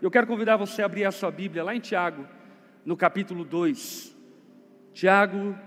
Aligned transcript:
Eu 0.00 0.10
quero 0.10 0.26
convidar 0.26 0.58
você 0.58 0.82
a 0.82 0.84
abrir 0.84 1.06
a 1.06 1.10
sua 1.10 1.30
Bíblia 1.30 1.64
lá 1.64 1.74
em 1.74 1.80
Tiago, 1.80 2.26
no 2.84 2.98
capítulo 2.98 3.46
2. 3.46 4.14
Tiago, 4.92 5.58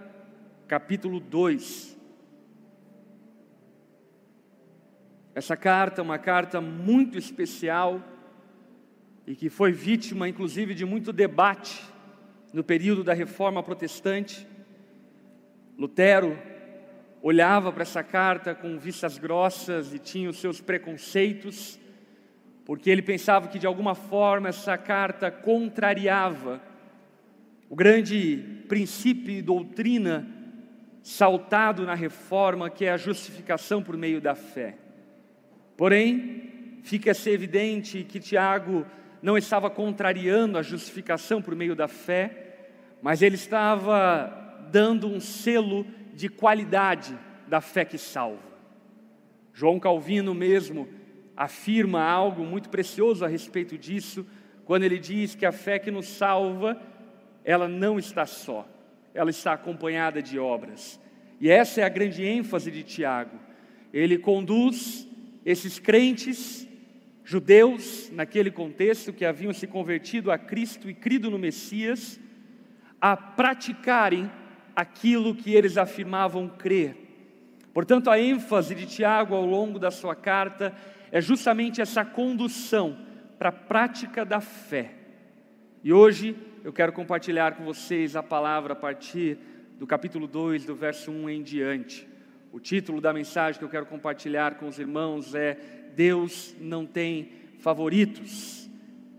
capítulo 0.68 1.20
2. 1.20 1.98
Essa 5.34 5.58
carta 5.58 6.02
é 6.02 6.04
uma 6.04 6.20
carta 6.20 6.62
muito 6.62 7.18
especial 7.18 8.04
e 9.26 9.36
que 9.36 9.50
foi 9.50 9.72
vítima, 9.72 10.30
inclusive, 10.30 10.76
de 10.76 10.86
muito 10.86 11.12
debate 11.12 11.84
no 12.54 12.64
período 12.64 13.04
da 13.04 13.16
reforma 13.16 13.64
protestante. 13.64 14.48
Lutero 15.76 16.38
olhava 17.20 17.72
para 17.72 17.82
essa 17.82 18.04
carta 18.04 18.54
com 18.54 18.78
vistas 18.78 19.18
grossas 19.18 19.92
e 19.92 19.98
tinha 19.98 20.30
os 20.30 20.40
seus 20.40 20.62
preconceitos, 20.62 21.80
porque 22.70 22.92
ele 22.92 23.02
pensava 23.02 23.48
que 23.48 23.58
de 23.58 23.66
alguma 23.66 23.96
forma 23.96 24.50
essa 24.50 24.78
carta 24.78 25.32
contrariava 25.32 26.62
o 27.68 27.76
grande 27.76 28.64
princípio 28.68 29.34
e 29.34 29.42
doutrina 29.42 30.28
saltado 31.02 31.84
na 31.84 31.96
reforma, 31.96 32.70
que 32.70 32.86
é 32.86 32.92
a 32.92 32.96
justificação 32.96 33.82
por 33.82 33.98
meio 33.98 34.22
da 34.22 34.36
fé. 34.36 34.78
Porém, 35.76 36.80
fica-se 36.84 37.32
evidente 37.32 38.04
que 38.04 38.20
Tiago 38.20 38.86
não 39.20 39.36
estava 39.36 39.68
contrariando 39.72 40.56
a 40.56 40.62
justificação 40.62 41.42
por 41.42 41.56
meio 41.56 41.76
da 41.76 41.88
fé, 41.88 42.68
mas 43.02 43.24
ele 43.24 43.34
estava 43.34 44.68
dando 44.72 45.08
um 45.08 45.20
selo 45.20 45.88
de 46.14 46.30
qualidade 46.30 47.18
da 47.48 47.62
fé 47.62 47.84
que 47.84 47.98
salva. 47.98 48.48
João 49.56 49.80
Calvino 49.80 50.36
mesmo 50.36 50.99
afirma 51.40 52.04
algo 52.04 52.44
muito 52.44 52.68
precioso 52.68 53.24
a 53.24 53.28
respeito 53.30 53.78
disso, 53.78 54.28
quando 54.66 54.84
ele 54.84 55.00
diz 55.00 55.36
que 55.36 55.46
a 55.46 55.54
fé 55.54 55.80
que 55.80 55.90
nos 55.90 56.06
salva, 56.06 56.78
ela 57.46 57.66
não 57.66 57.98
está 57.98 58.26
só, 58.26 58.68
ela 59.14 59.30
está 59.30 59.54
acompanhada 59.54 60.22
de 60.22 60.38
obras. 60.38 61.00
E 61.40 61.50
essa 61.50 61.80
é 61.80 61.86
a 61.86 61.90
grande 61.90 62.26
ênfase 62.26 62.70
de 62.70 62.84
Tiago. 62.84 63.40
Ele 63.94 64.18
conduz 64.18 65.08
esses 65.46 65.80
crentes 65.80 66.68
judeus, 67.24 68.12
naquele 68.12 68.52
contexto, 68.52 69.14
que 69.14 69.24
haviam 69.24 69.54
se 69.54 69.66
convertido 69.66 70.32
a 70.32 70.38
Cristo 70.38 70.90
e 70.90 70.94
crido 70.94 71.32
no 71.32 71.40
Messias, 71.40 72.20
a 73.00 73.16
praticarem 73.16 74.30
aquilo 74.76 75.34
que 75.34 75.56
eles 75.56 75.78
afirmavam 75.78 76.50
crer. 76.50 76.98
Portanto, 77.74 78.10
a 78.10 78.20
ênfase 78.20 78.76
de 78.76 78.86
Tiago 78.86 79.34
ao 79.34 79.46
longo 79.46 79.80
da 79.80 79.90
sua 79.90 80.16
carta 80.16 80.76
é 81.12 81.22
justamente 81.22 81.82
essa 81.82 82.06
condução 82.06 82.98
para 83.38 83.50
a 83.50 83.54
prática 83.54 84.26
da 84.26 84.42
fé. 84.42 84.94
E 85.84 85.94
hoje 85.94 86.36
eu 86.64 86.74
quero 86.74 86.92
compartilhar 86.92 87.56
com 87.56 87.64
vocês 87.64 88.16
a 88.16 88.24
palavra 88.24 88.74
a 88.74 88.76
partir 88.76 89.38
do 89.78 89.88
capítulo 89.88 90.28
2, 90.28 90.66
do 90.66 90.76
verso 90.76 91.12
1 91.12 91.30
em 91.30 91.42
diante. 91.42 92.08
O 92.52 92.60
título 92.60 93.00
da 93.00 93.14
mensagem 93.14 93.58
que 93.58 93.64
eu 93.64 93.70
quero 93.70 93.86
compartilhar 93.86 94.56
com 94.56 94.68
os 94.68 94.78
irmãos 94.78 95.34
é 95.34 95.58
Deus 95.96 96.56
não 96.60 96.86
tem 96.86 97.32
favoritos. 97.60 98.70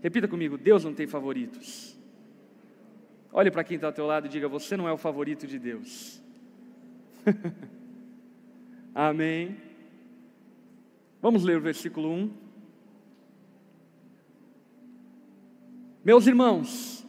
Repita 0.01 0.27
comigo: 0.27 0.57
Deus 0.57 0.83
não 0.83 0.93
tem 0.93 1.07
favoritos. 1.07 1.97
Olhe 3.31 3.49
para 3.49 3.63
quem 3.63 3.75
está 3.75 3.87
ao 3.87 3.93
teu 3.93 4.05
lado 4.05 4.27
e 4.27 4.29
diga: 4.29 4.47
Você 4.47 4.75
não 4.75 4.87
é 4.87 4.91
o 4.91 4.97
favorito 4.97 5.47
de 5.47 5.57
Deus. 5.57 6.21
Amém. 8.93 9.70
Vamos 11.21 11.43
ler 11.43 11.57
o 11.57 11.61
versículo 11.61 12.11
1. 12.11 12.29
Meus 16.03 16.25
irmãos, 16.25 17.05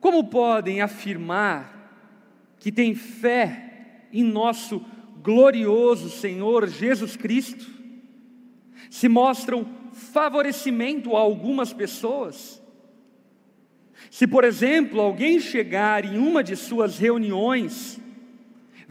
como 0.00 0.24
podem 0.24 0.80
afirmar 0.80 2.54
que 2.58 2.72
têm 2.72 2.94
fé 2.94 4.06
em 4.10 4.24
nosso 4.24 4.82
glorioso 5.22 6.08
Senhor 6.08 6.66
Jesus 6.66 7.14
Cristo, 7.14 7.70
se 8.90 9.06
mostram 9.06 9.66
favorecimento 9.92 11.14
a 11.14 11.20
algumas 11.20 11.74
pessoas. 11.74 12.62
Se, 14.10 14.26
por 14.26 14.44
exemplo, 14.44 15.00
alguém 15.00 15.38
chegar 15.38 16.04
em 16.06 16.16
uma 16.16 16.42
de 16.42 16.56
suas 16.56 16.98
reuniões, 16.98 18.00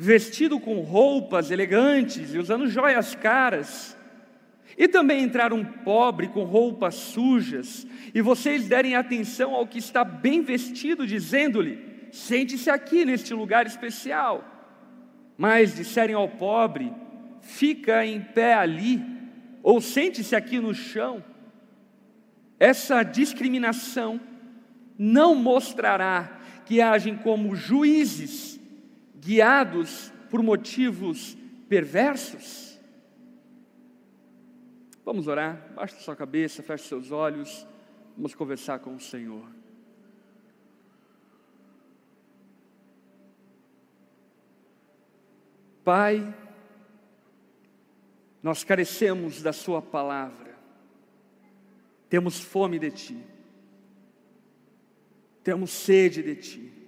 vestido 0.02 0.60
com 0.60 0.80
roupas 0.80 1.52
elegantes 1.52 2.34
e 2.34 2.40
usando 2.40 2.68
joias 2.68 3.14
caras, 3.14 3.96
e 4.76 4.88
também 4.88 5.22
entrar 5.22 5.54
um 5.54 5.64
pobre 5.64 6.28
com 6.28 6.44
roupas 6.44 6.96
sujas, 6.96 7.86
e 8.12 8.20
vocês 8.20 8.68
derem 8.68 8.96
atenção 8.96 9.54
ao 9.54 9.68
que 9.68 9.78
está 9.78 10.04
bem 10.04 10.42
vestido, 10.42 11.06
dizendo-lhe: 11.06 12.08
sente-se 12.12 12.68
aqui 12.68 13.06
neste 13.06 13.32
lugar 13.32 13.68
especial. 13.68 14.44
Mas 15.38 15.76
disserem 15.76 16.16
ao 16.16 16.28
pobre: 16.28 16.92
fica 17.42 18.04
em 18.04 18.20
pé 18.22 18.56
ali, 18.56 19.00
ou 19.62 19.80
sente-se 19.80 20.36
aqui 20.36 20.60
no 20.60 20.74
chão, 20.74 21.24
essa 22.60 23.04
discriminação 23.04 24.20
não 24.98 25.36
mostrará 25.36 26.40
que 26.66 26.82
agem 26.82 27.16
como 27.16 27.56
juízes 27.56 28.61
guiados 29.22 30.12
por 30.30 30.42
motivos 30.42 31.38
perversos? 31.70 32.80
Vamos 35.06 35.28
orar, 35.28 35.72
baixe 35.76 36.02
sua 36.02 36.16
cabeça, 36.16 36.64
feche 36.64 36.88
seus 36.88 37.12
olhos, 37.12 37.68
vamos 38.16 38.34
conversar 38.34 38.80
com 38.80 38.96
o 38.96 39.00
Senhor. 39.00 39.48
Pai, 45.84 46.36
nós 48.42 48.64
carecemos 48.64 49.42
da 49.42 49.52
Sua 49.52 49.82
palavra, 49.82 50.56
temos 52.08 52.40
fome 52.40 52.78
de 52.78 52.92
Ti, 52.92 53.26
temos 55.44 55.72
sede 55.72 56.22
de 56.22 56.36
Ti. 56.36 56.81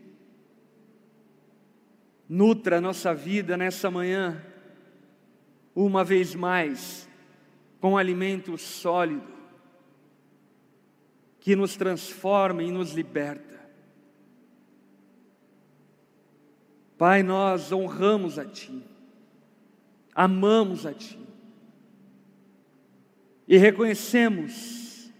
Nutra 2.35 2.79
a 2.79 2.81
nossa 2.81 3.13
vida 3.13 3.55
nessa 3.55 3.91
manhã, 3.91 4.43
uma 5.75 6.03
vez 6.03 6.33
mais, 6.33 7.07
com 7.79 7.95
alimento 7.95 8.57
sólido, 8.57 9.31
que 11.39 11.55
nos 11.55 11.77
transforma 11.77 12.63
e 12.63 12.71
nos 12.71 12.93
liberta. 12.93 13.59
Pai, 16.97 17.21
nós 17.21 17.71
honramos 17.71 18.39
a 18.39 18.45
Ti, 18.45 18.83
amamos 20.15 20.87
a 20.87 20.93
Ti 20.95 21.19
e 23.47 23.57
reconhecemos 23.57 25.13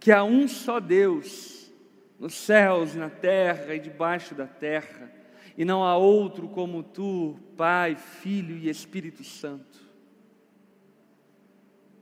que 0.00 0.10
há 0.10 0.24
um 0.24 0.48
só 0.48 0.80
Deus 0.80 1.70
nos 2.18 2.32
céus, 2.32 2.94
na 2.94 3.10
terra 3.10 3.74
e 3.74 3.78
debaixo 3.78 4.34
da 4.34 4.46
terra, 4.46 5.23
e 5.56 5.64
não 5.64 5.84
há 5.84 5.96
outro 5.96 6.48
como 6.48 6.82
Tu, 6.82 7.36
Pai, 7.56 7.96
Filho 7.96 8.56
e 8.56 8.68
Espírito 8.68 9.22
Santo. 9.22 9.84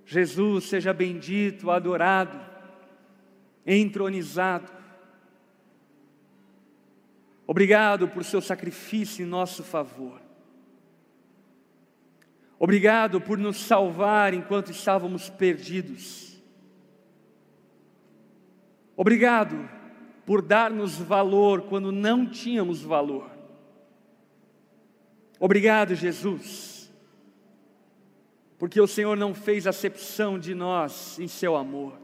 Jesus 0.05 0.65
seja 0.65 0.93
bendito, 0.93 1.71
adorado, 1.71 2.41
entronizado 3.67 4.83
Obrigado 7.53 8.09
por 8.09 8.25
seu 8.25 8.41
sacrifício 8.41 9.25
em 9.25 9.29
nosso 9.29 9.63
favor. 9.63 10.21
Obrigado 12.59 13.21
por 13.21 13.37
nos 13.37 13.59
salvar 13.59 14.33
enquanto 14.33 14.71
estávamos 14.71 15.29
perdidos. 15.29 16.41
Obrigado 18.97 19.69
por 20.25 20.41
dar-nos 20.41 20.97
valor 20.97 21.63
quando 21.63 21.91
não 21.91 22.25
tínhamos 22.25 22.81
valor. 22.81 23.32
Obrigado, 25.45 25.97
Jesus, 25.97 26.89
porque 28.57 28.81
o 28.81 28.87
Senhor 28.87 29.17
não 29.17 29.35
fez 29.35 29.67
acepção 29.67 30.39
de 30.39 30.55
nós 30.55 31.19
em 31.19 31.27
seu 31.27 31.57
amor, 31.57 31.99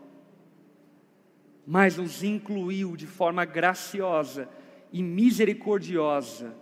mas 1.64 1.96
nos 1.96 2.24
incluiu 2.24 2.96
de 2.96 3.06
forma 3.06 3.44
graciosa 3.44 4.48
e 4.92 5.04
misericordiosa 5.04 6.52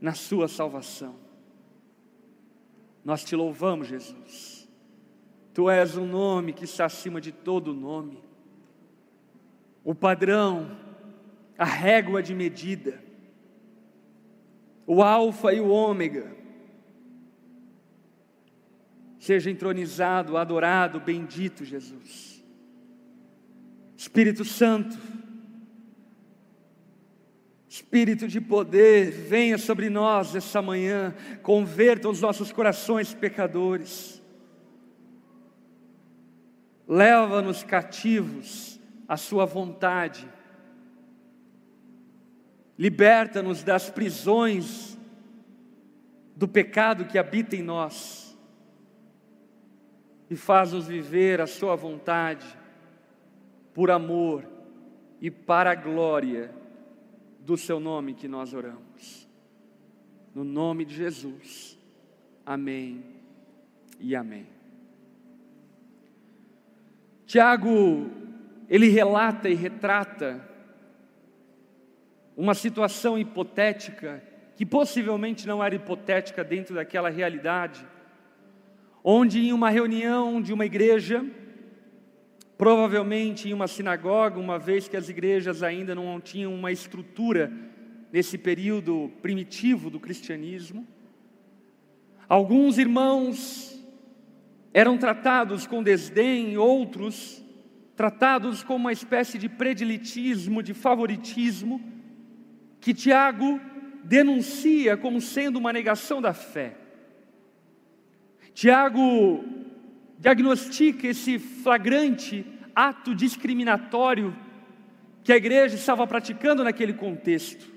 na 0.00 0.14
sua 0.14 0.48
salvação. 0.48 1.14
Nós 3.04 3.22
te 3.22 3.36
louvamos, 3.36 3.86
Jesus. 3.86 4.68
Tu 5.52 5.70
és 5.70 5.96
um 5.96 6.08
nome 6.08 6.52
que 6.52 6.64
está 6.64 6.86
acima 6.86 7.20
de 7.20 7.30
todo 7.30 7.72
nome. 7.72 8.18
O 9.84 9.94
padrão, 9.94 10.76
a 11.56 11.64
régua 11.64 12.20
de 12.20 12.34
medida, 12.34 13.03
o 14.86 15.02
Alfa 15.02 15.52
e 15.52 15.60
o 15.60 15.68
Ômega. 15.68 16.34
Seja 19.18 19.50
entronizado, 19.50 20.36
adorado, 20.36 21.00
bendito 21.00 21.64
Jesus. 21.64 22.44
Espírito 23.96 24.44
Santo, 24.44 24.98
Espírito 27.74 28.28
de 28.28 28.40
poder, 28.40 29.10
venha 29.10 29.58
sobre 29.58 29.90
nós 29.90 30.36
essa 30.36 30.62
manhã, 30.62 31.12
converta 31.42 32.08
os 32.08 32.20
nossos 32.20 32.52
corações 32.52 33.12
pecadores, 33.12 34.22
leva-nos 36.86 37.64
cativos 37.64 38.78
à 39.08 39.16
Sua 39.16 39.44
vontade, 39.44 40.28
liberta-nos 42.78 43.62
das 43.62 43.88
prisões 43.90 44.98
do 46.36 46.48
pecado 46.48 47.04
que 47.04 47.18
habita 47.18 47.54
em 47.54 47.62
nós 47.62 48.36
e 50.28 50.36
faz-nos 50.36 50.88
viver 50.88 51.40
a 51.40 51.46
Sua 51.46 51.76
vontade 51.76 52.46
por 53.72 53.90
amor 53.90 54.44
e 55.20 55.30
para 55.30 55.70
a 55.70 55.74
glória 55.74 56.50
do 57.40 57.56
Seu 57.56 57.78
nome 57.78 58.14
que 58.14 58.26
nós 58.26 58.52
oramos. 58.52 59.28
No 60.34 60.42
nome 60.42 60.84
de 60.84 60.94
Jesus. 60.96 61.78
Amém 62.44 63.04
e 64.00 64.16
amém. 64.16 64.46
Tiago, 67.26 68.10
ele 68.68 68.88
relata 68.88 69.48
e 69.48 69.54
retrata 69.54 70.53
uma 72.36 72.54
situação 72.54 73.18
hipotética, 73.18 74.22
que 74.56 74.66
possivelmente 74.66 75.46
não 75.46 75.62
era 75.62 75.74
hipotética 75.74 76.42
dentro 76.42 76.74
daquela 76.74 77.08
realidade, 77.08 77.86
onde 79.02 79.38
em 79.40 79.52
uma 79.52 79.70
reunião 79.70 80.40
de 80.40 80.52
uma 80.52 80.64
igreja, 80.64 81.24
provavelmente 82.56 83.48
em 83.48 83.52
uma 83.52 83.68
sinagoga, 83.68 84.40
uma 84.40 84.58
vez 84.58 84.88
que 84.88 84.96
as 84.96 85.08
igrejas 85.08 85.62
ainda 85.62 85.94
não 85.94 86.20
tinham 86.20 86.54
uma 86.54 86.72
estrutura 86.72 87.52
nesse 88.12 88.38
período 88.38 89.12
primitivo 89.20 89.90
do 89.90 90.00
cristianismo, 90.00 90.86
alguns 92.28 92.78
irmãos 92.78 93.74
eram 94.72 94.96
tratados 94.96 95.66
com 95.66 95.82
desdém, 95.82 96.56
outros 96.56 97.44
tratados 97.94 98.64
com 98.64 98.74
uma 98.74 98.92
espécie 98.92 99.38
de 99.38 99.48
predilitismo, 99.48 100.62
de 100.62 100.74
favoritismo, 100.74 101.93
que 102.84 102.92
Tiago 102.92 103.58
denuncia 104.04 104.94
como 104.94 105.18
sendo 105.18 105.58
uma 105.58 105.72
negação 105.72 106.20
da 106.20 106.34
fé. 106.34 106.76
Tiago 108.52 109.42
diagnostica 110.18 111.08
esse 111.08 111.38
flagrante 111.38 112.44
ato 112.74 113.14
discriminatório 113.14 114.36
que 115.22 115.32
a 115.32 115.36
igreja 115.36 115.76
estava 115.76 116.06
praticando 116.06 116.62
naquele 116.62 116.92
contexto. 116.92 117.72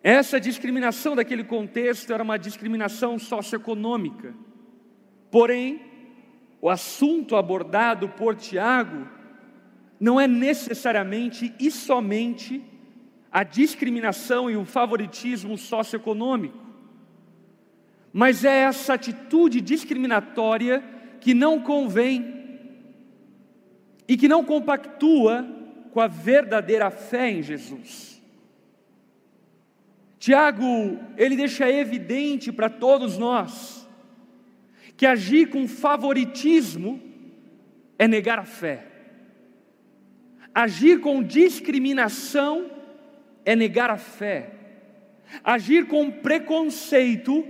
Essa 0.00 0.38
discriminação 0.38 1.16
daquele 1.16 1.42
contexto 1.42 2.12
era 2.12 2.22
uma 2.22 2.38
discriminação 2.38 3.18
socioeconômica. 3.18 4.32
Porém, 5.28 5.80
o 6.60 6.70
assunto 6.70 7.34
abordado 7.34 8.10
por 8.10 8.36
Tiago 8.36 9.08
não 9.98 10.20
é 10.20 10.28
necessariamente 10.28 11.52
e 11.58 11.68
somente 11.68 12.69
a 13.32 13.42
discriminação 13.42 14.50
e 14.50 14.56
o 14.56 14.64
favoritismo 14.64 15.56
socioeconômico, 15.56 16.58
mas 18.12 18.44
é 18.44 18.62
essa 18.62 18.94
atitude 18.94 19.60
discriminatória 19.60 20.82
que 21.20 21.32
não 21.32 21.60
convém 21.60 22.58
e 24.08 24.16
que 24.16 24.26
não 24.26 24.44
compactua 24.44 25.46
com 25.92 26.00
a 26.00 26.08
verdadeira 26.08 26.90
fé 26.90 27.30
em 27.30 27.42
Jesus. 27.42 28.20
Tiago, 30.18 30.98
ele 31.16 31.36
deixa 31.36 31.70
evidente 31.70 32.50
para 32.50 32.68
todos 32.68 33.16
nós 33.16 33.88
que 34.96 35.06
agir 35.06 35.48
com 35.48 35.66
favoritismo 35.66 37.00
é 37.98 38.06
negar 38.06 38.38
a 38.38 38.44
fé. 38.44 38.86
Agir 40.54 41.00
com 41.00 41.22
discriminação 41.22 42.79
é 43.44 43.56
negar 43.56 43.90
a 43.90 43.96
fé. 43.96 44.52
Agir 45.44 45.86
com 45.86 46.10
preconceito 46.10 47.46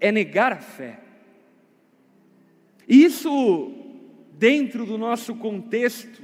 é 0.00 0.12
negar 0.12 0.52
a 0.52 0.58
fé. 0.58 1.00
Isso, 2.88 3.72
dentro 4.32 4.84
do 4.84 4.98
nosso 4.98 5.34
contexto, 5.34 6.22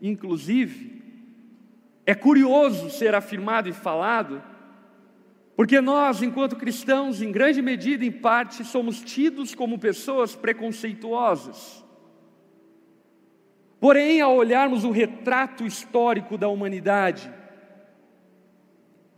inclusive, 0.00 1.02
é 2.06 2.14
curioso 2.14 2.90
ser 2.90 3.14
afirmado 3.14 3.68
e 3.68 3.72
falado, 3.72 4.42
porque 5.54 5.80
nós, 5.80 6.22
enquanto 6.22 6.56
cristãos, 6.56 7.20
em 7.20 7.30
grande 7.30 7.60
medida, 7.60 8.04
em 8.04 8.10
parte, 8.10 8.64
somos 8.64 9.02
tidos 9.02 9.54
como 9.54 9.78
pessoas 9.78 10.34
preconceituosas. 10.34 11.84
Porém, 13.78 14.20
ao 14.20 14.34
olharmos 14.34 14.84
o 14.84 14.90
retrato 14.90 15.66
histórico 15.66 16.38
da 16.38 16.48
humanidade, 16.48 17.30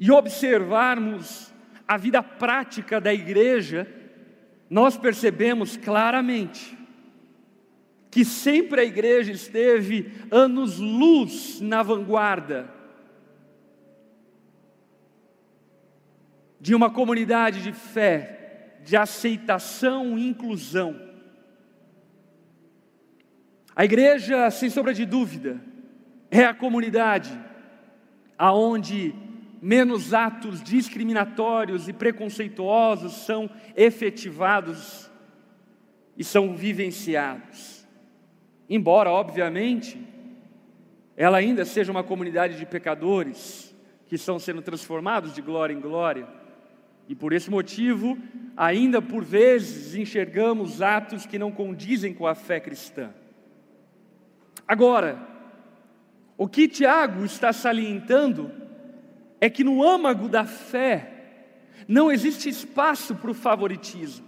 e 0.03 0.11
observarmos 0.11 1.55
a 1.87 1.97
vida 1.97 2.21
prática 2.25 3.01
da 3.01 3.15
igreja, 3.15 3.87
nós 4.69 4.97
percebemos 4.97 5.77
claramente 5.77 6.77
que 8.11 8.25
sempre 8.25 8.81
a 8.81 8.85
igreja 8.85 9.31
esteve 9.31 10.13
anos-luz 10.29 11.61
na 11.61 11.85
vanguarda 11.85 12.69
de 16.61 16.75
uma 16.75 16.91
comunidade 16.91 17.63
de 17.63 17.73
fé, 17.73 18.81
de 18.85 18.97
aceitação 18.97 20.19
e 20.19 20.27
inclusão. 20.27 21.01
A 23.77 23.85
igreja, 23.85 24.51
sem 24.51 24.69
sombra 24.69 24.93
de 24.93 25.07
dúvida, 25.07 25.63
é 26.29 26.45
a 26.45 26.53
comunidade 26.53 27.31
aonde 28.37 29.31
menos 29.63 30.13
atos 30.13 30.61
discriminatórios 30.61 31.87
e 31.87 31.93
preconceituosos 31.93 33.13
são 33.25 33.49
efetivados 33.77 35.09
e 36.17 36.25
são 36.25 36.57
vivenciados. 36.57 37.87
Embora, 38.69 39.09
obviamente, 39.09 40.05
ela 41.17 41.39
ainda 41.39 41.65
seja 41.65 41.93
uma 41.93 42.03
comunidade 42.03 42.59
de 42.59 42.67
pecadores 42.67 43.73
que 44.07 44.17
estão 44.17 44.37
sendo 44.37 44.63
transformados 44.63 45.33
de 45.33 45.41
glória 45.41 45.73
em 45.73 45.81
glória, 45.81 46.27
e 47.09 47.15
por 47.15 47.33
esse 47.33 47.51
motivo, 47.51 48.19
ainda 48.57 49.01
por 49.01 49.23
vezes 49.23 49.95
enxergamos 49.95 50.83
atos 50.83 51.25
que 51.25 51.39
não 51.39 51.53
condizem 51.53 52.13
com 52.13 52.27
a 52.27 52.35
fé 52.35 52.59
cristã. 52.59 53.11
Agora, 54.67 55.19
o 56.37 56.49
que 56.49 56.67
Tiago 56.67 57.25
está 57.25 57.53
salientando 57.53 58.62
é 59.43 59.51
que 59.51 59.65
no 59.65 59.83
âmago 59.83 60.29
da 60.29 60.45
fé 60.45 61.11
não 61.89 62.13
existe 62.13 62.49
espaço 62.49 63.17
para 63.17 63.33
o 63.33 63.35
favoritismo. 63.35 64.25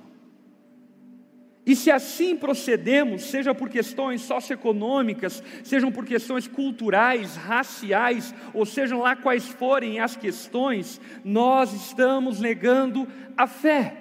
E 1.65 1.77
se 1.77 1.89
assim 1.89 2.37
procedemos, 2.37 3.23
seja 3.23 3.55
por 3.55 3.69
questões 3.69 4.23
socioeconômicas, 4.23 5.41
sejam 5.63 5.93
por 5.93 6.05
questões 6.05 6.49
culturais, 6.49 7.37
raciais, 7.37 8.35
ou 8.53 8.67
sejam 8.67 8.99
lá 8.99 9.15
quais 9.15 9.47
forem 9.47 10.01
as 10.01 10.17
questões, 10.17 11.01
nós 11.25 11.73
estamos 11.73 12.41
negando 12.41 13.07
a 13.37 13.47
fé. 13.47 13.97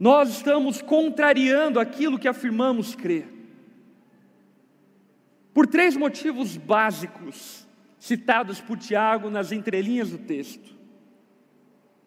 Nós 0.00 0.30
estamos 0.30 0.82
contrariando 0.82 1.78
aquilo 1.78 2.18
que 2.18 2.26
afirmamos 2.26 2.96
crer. 2.96 3.28
Por 5.54 5.68
três 5.68 5.96
motivos 5.96 6.56
básicos 6.56 7.69
citados 8.00 8.60
por 8.60 8.78
Tiago 8.78 9.28
nas 9.28 9.52
entrelinhas 9.52 10.10
do 10.10 10.18
texto. 10.18 10.74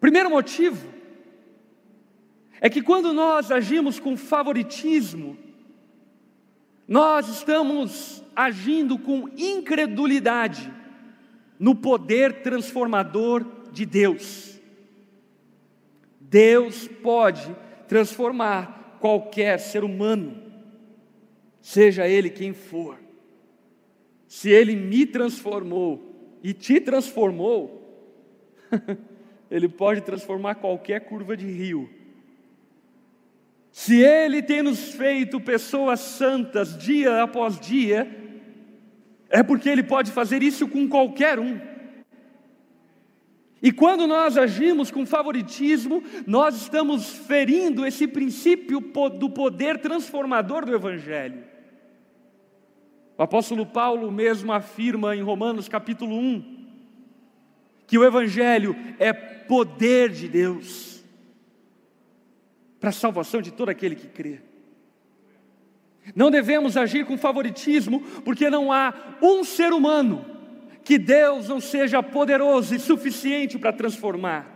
Primeiro 0.00 0.28
motivo 0.28 0.92
é 2.60 2.68
que 2.68 2.82
quando 2.82 3.12
nós 3.12 3.50
agimos 3.52 4.00
com 4.00 4.16
favoritismo, 4.16 5.38
nós 6.86 7.28
estamos 7.28 8.22
agindo 8.34 8.98
com 8.98 9.28
incredulidade 9.38 10.70
no 11.58 11.74
poder 11.74 12.42
transformador 12.42 13.46
de 13.70 13.86
Deus. 13.86 14.60
Deus 16.20 16.88
pode 16.88 17.54
transformar 17.86 18.98
qualquer 18.98 19.60
ser 19.60 19.84
humano, 19.84 20.42
seja 21.60 22.08
ele 22.08 22.28
quem 22.28 22.52
for. 22.52 23.03
Se 24.26 24.50
Ele 24.50 24.74
me 24.74 25.06
transformou 25.06 26.38
e 26.42 26.52
te 26.52 26.80
transformou, 26.80 27.80
Ele 29.50 29.68
pode 29.68 30.00
transformar 30.00 30.56
qualquer 30.56 31.00
curva 31.00 31.36
de 31.36 31.46
rio. 31.46 31.88
Se 33.70 34.00
Ele 34.00 34.42
tem 34.42 34.62
nos 34.62 34.90
feito 34.90 35.40
pessoas 35.40 36.00
santas 36.00 36.76
dia 36.76 37.22
após 37.22 37.58
dia, 37.58 38.08
é 39.28 39.42
porque 39.42 39.68
Ele 39.68 39.82
pode 39.82 40.12
fazer 40.12 40.42
isso 40.42 40.68
com 40.68 40.88
qualquer 40.88 41.38
um. 41.38 41.60
E 43.64 43.72
quando 43.72 44.06
nós 44.06 44.36
agimos 44.36 44.90
com 44.90 45.06
favoritismo, 45.06 46.02
nós 46.26 46.54
estamos 46.54 47.10
ferindo 47.10 47.86
esse 47.86 48.06
princípio 48.06 48.78
do 49.18 49.30
poder 49.30 49.78
transformador 49.78 50.66
do 50.66 50.74
Evangelho. 50.74 51.42
O 53.16 53.22
apóstolo 53.22 53.64
Paulo 53.64 54.10
mesmo 54.10 54.52
afirma 54.52 55.14
em 55.14 55.22
Romanos 55.22 55.68
capítulo 55.68 56.16
1 56.16 56.54
que 57.86 57.98
o 57.98 58.04
Evangelho 58.04 58.74
é 58.98 59.12
poder 59.12 60.10
de 60.10 60.28
Deus 60.28 61.04
para 62.80 62.90
a 62.90 62.92
salvação 62.92 63.40
de 63.40 63.50
todo 63.50 63.68
aquele 63.68 63.94
que 63.94 64.08
crê. 64.08 64.40
Não 66.14 66.30
devemos 66.30 66.76
agir 66.76 67.06
com 67.06 67.16
favoritismo, 67.16 68.00
porque 68.24 68.50
não 68.50 68.72
há 68.72 68.92
um 69.22 69.42
ser 69.44 69.72
humano 69.72 70.24
que 70.82 70.98
Deus 70.98 71.48
não 71.48 71.60
seja 71.60 72.02
poderoso 72.02 72.74
e 72.74 72.78
suficiente 72.78 73.58
para 73.58 73.72
transformar. 73.72 74.50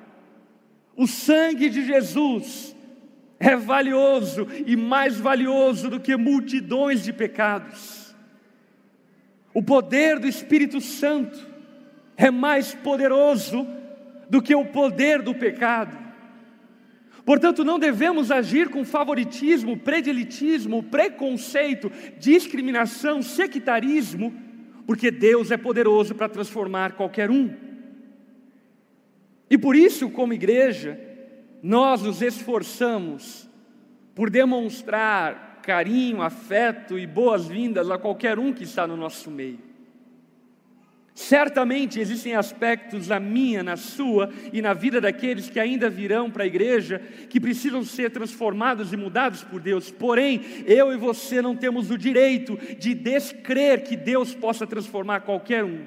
O 0.95 1.07
sangue 1.07 1.71
de 1.71 1.87
Jesus 1.87 2.77
é 3.38 3.57
valioso 3.57 4.47
e 4.67 4.77
mais 4.77 5.17
valioso 5.17 5.88
do 5.88 6.00
que 6.00 6.17
multidões 6.17 7.03
de 7.03 7.12
pecados. 7.12 8.08
O 9.59 9.62
poder 9.62 10.21
do 10.21 10.29
Espírito 10.29 10.81
Santo 10.81 11.45
é 12.17 12.31
mais 12.31 12.77
poderoso 12.77 13.67
do 14.31 14.41
que 14.41 14.55
o 14.55 14.67
poder 14.67 15.21
do 15.21 15.35
pecado. 15.35 15.99
Portanto, 17.25 17.65
não 17.65 17.77
devemos 17.77 18.31
agir 18.31 18.69
com 18.69 18.85
favoritismo, 18.85 19.77
predilitismo, 19.77 20.85
preconceito, 20.85 21.91
discriminação, 22.21 23.21
sectarismo, 23.21 24.33
porque 24.87 25.11
Deus 25.11 25.50
é 25.50 25.57
poderoso 25.57 26.15
para 26.15 26.29
transformar 26.29 26.93
qualquer 26.93 27.29
um. 27.29 27.53
E 29.50 29.59
por 29.59 29.75
isso, 29.75 30.09
como 30.09 30.33
igreja, 30.33 31.00
nós 31.61 32.03
nos 32.03 32.23
esforçamos 32.23 33.50
por 34.15 34.31
demonstrar 34.31 35.48
carinho, 35.69 36.23
afeto 36.23 36.99
e 36.99 37.07
boas-vindas 37.07 37.91
a 37.91 37.99
qualquer 37.99 38.39
um 38.39 38.55
que 38.55 38.65
está 38.65 38.87
no 38.87 38.97
nosso 38.97 39.31
meio. 39.31 39.59
Certamente 41.15 42.01
existem 42.01 42.35
aspectos 42.35 43.09
na 43.09 43.21
minha, 43.21 43.63
na 43.63 43.77
sua 43.77 44.31
e 44.51 44.63
na 44.63 44.73
vida 44.73 44.99
daqueles 44.99 45.51
que 45.51 45.61
ainda 45.61 45.91
virão 45.91 46.31
para 46.31 46.45
a 46.45 46.47
igreja 46.47 47.03
que 47.29 47.39
precisam 47.39 47.85
ser 47.85 48.11
transformados 48.11 48.95
e 48.95 48.97
mudados 48.97 49.45
por 49.45 49.61
Deus. 49.61 49.91
Porém, 49.91 50.41
eu 50.65 50.91
e 50.91 50.97
você 50.97 51.43
não 51.43 51.55
temos 51.55 51.91
o 51.91 51.99
direito 51.99 52.57
de 52.79 52.95
descrer 52.95 53.83
que 53.83 53.95
Deus 53.95 54.35
possa 54.35 54.67
transformar 54.67 55.21
qualquer 55.21 55.65
um. 55.65 55.85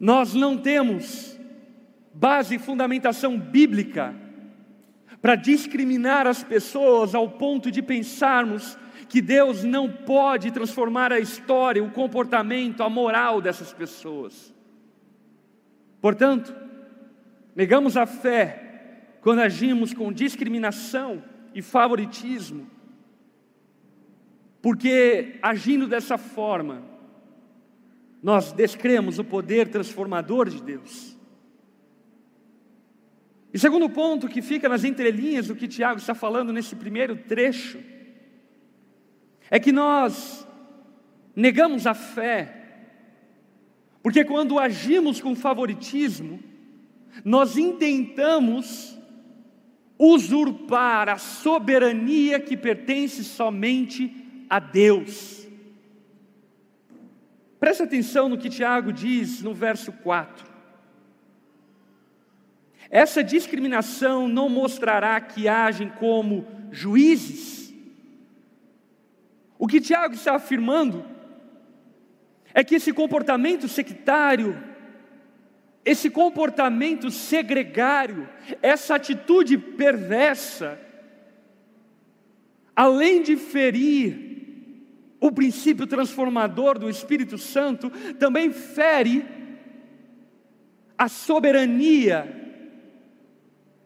Nós 0.00 0.34
não 0.34 0.58
temos 0.58 1.38
base 2.12 2.56
e 2.56 2.58
fundamentação 2.58 3.38
bíblica 3.38 4.12
para 5.22 5.36
discriminar 5.36 6.26
as 6.26 6.42
pessoas 6.42 7.14
ao 7.14 7.30
ponto 7.30 7.70
de 7.70 7.80
pensarmos 7.80 8.76
que 9.08 9.22
Deus 9.22 9.62
não 9.62 9.88
pode 9.88 10.50
transformar 10.50 11.12
a 11.12 11.20
história, 11.20 11.82
o 11.82 11.92
comportamento, 11.92 12.82
a 12.82 12.90
moral 12.90 13.40
dessas 13.40 13.72
pessoas. 13.72 14.52
Portanto, 16.00 16.52
negamos 17.54 17.96
a 17.96 18.04
fé 18.04 19.04
quando 19.20 19.38
agimos 19.38 19.94
com 19.94 20.12
discriminação 20.12 21.22
e 21.54 21.62
favoritismo, 21.62 22.66
porque 24.60 25.38
agindo 25.40 25.86
dessa 25.86 26.18
forma, 26.18 26.82
nós 28.20 28.52
descremos 28.52 29.20
o 29.20 29.24
poder 29.24 29.68
transformador 29.68 30.48
de 30.48 30.60
Deus. 30.60 31.16
E 33.52 33.58
segundo 33.58 33.88
ponto 33.90 34.28
que 34.28 34.40
fica 34.40 34.68
nas 34.68 34.82
entrelinhas 34.82 35.48
do 35.48 35.54
que 35.54 35.68
Tiago 35.68 35.98
está 35.98 36.14
falando 36.14 36.52
nesse 36.52 36.74
primeiro 36.74 37.16
trecho, 37.16 37.78
é 39.50 39.60
que 39.60 39.70
nós 39.70 40.46
negamos 41.36 41.86
a 41.86 41.92
fé, 41.92 42.62
porque 44.02 44.24
quando 44.24 44.58
agimos 44.58 45.20
com 45.20 45.34
favoritismo, 45.36 46.40
nós 47.24 47.58
intentamos 47.58 48.98
usurpar 49.98 51.10
a 51.10 51.18
soberania 51.18 52.40
que 52.40 52.56
pertence 52.56 53.22
somente 53.22 54.44
a 54.48 54.58
Deus. 54.58 55.46
Preste 57.60 57.82
atenção 57.82 58.28
no 58.28 58.38
que 58.38 58.50
Tiago 58.50 58.92
diz 58.92 59.42
no 59.42 59.54
verso 59.54 59.92
4. 59.92 60.51
Essa 62.92 63.24
discriminação 63.24 64.28
não 64.28 64.50
mostrará 64.50 65.18
que 65.18 65.48
agem 65.48 65.88
como 65.88 66.46
juízes, 66.70 67.62
o 69.58 69.66
que 69.68 69.80
Tiago 69.80 70.14
está 70.14 70.34
afirmando 70.34 71.04
é 72.52 72.62
que 72.64 72.74
esse 72.74 72.92
comportamento 72.92 73.68
sectário, 73.68 74.60
esse 75.84 76.10
comportamento 76.10 77.12
segregário, 77.12 78.28
essa 78.60 78.96
atitude 78.96 79.56
perversa, 79.56 80.80
além 82.74 83.22
de 83.22 83.36
ferir 83.36 84.32
o 85.20 85.30
princípio 85.30 85.86
transformador 85.86 86.76
do 86.76 86.90
Espírito 86.90 87.38
Santo, 87.38 87.88
também 88.18 88.52
fere 88.52 89.24
a 90.98 91.08
soberania, 91.08 92.41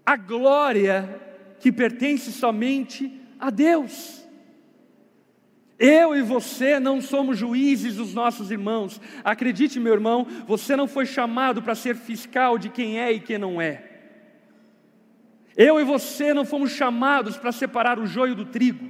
a 0.06 0.16
glória 0.16 1.20
que 1.58 1.72
pertence 1.72 2.30
somente 2.30 3.12
a 3.40 3.50
Deus. 3.50 4.24
Eu 5.78 6.16
e 6.16 6.22
você 6.22 6.80
não 6.80 7.02
somos 7.02 7.36
juízes 7.36 7.96
dos 7.96 8.14
nossos 8.14 8.50
irmãos. 8.50 9.00
Acredite, 9.24 9.78
meu 9.80 9.92
irmão, 9.92 10.26
você 10.46 10.76
não 10.76 10.86
foi 10.86 11.04
chamado 11.04 11.60
para 11.60 11.74
ser 11.74 11.96
fiscal 11.96 12.56
de 12.56 12.70
quem 12.70 12.98
é 12.98 13.12
e 13.12 13.20
quem 13.20 13.36
não 13.36 13.60
é. 13.60 13.82
Eu 15.56 15.80
e 15.80 15.84
você 15.84 16.32
não 16.32 16.44
fomos 16.44 16.70
chamados 16.70 17.36
para 17.36 17.50
separar 17.50 17.98
o 17.98 18.06
joio 18.06 18.34
do 18.34 18.44
trigo. 18.44 18.88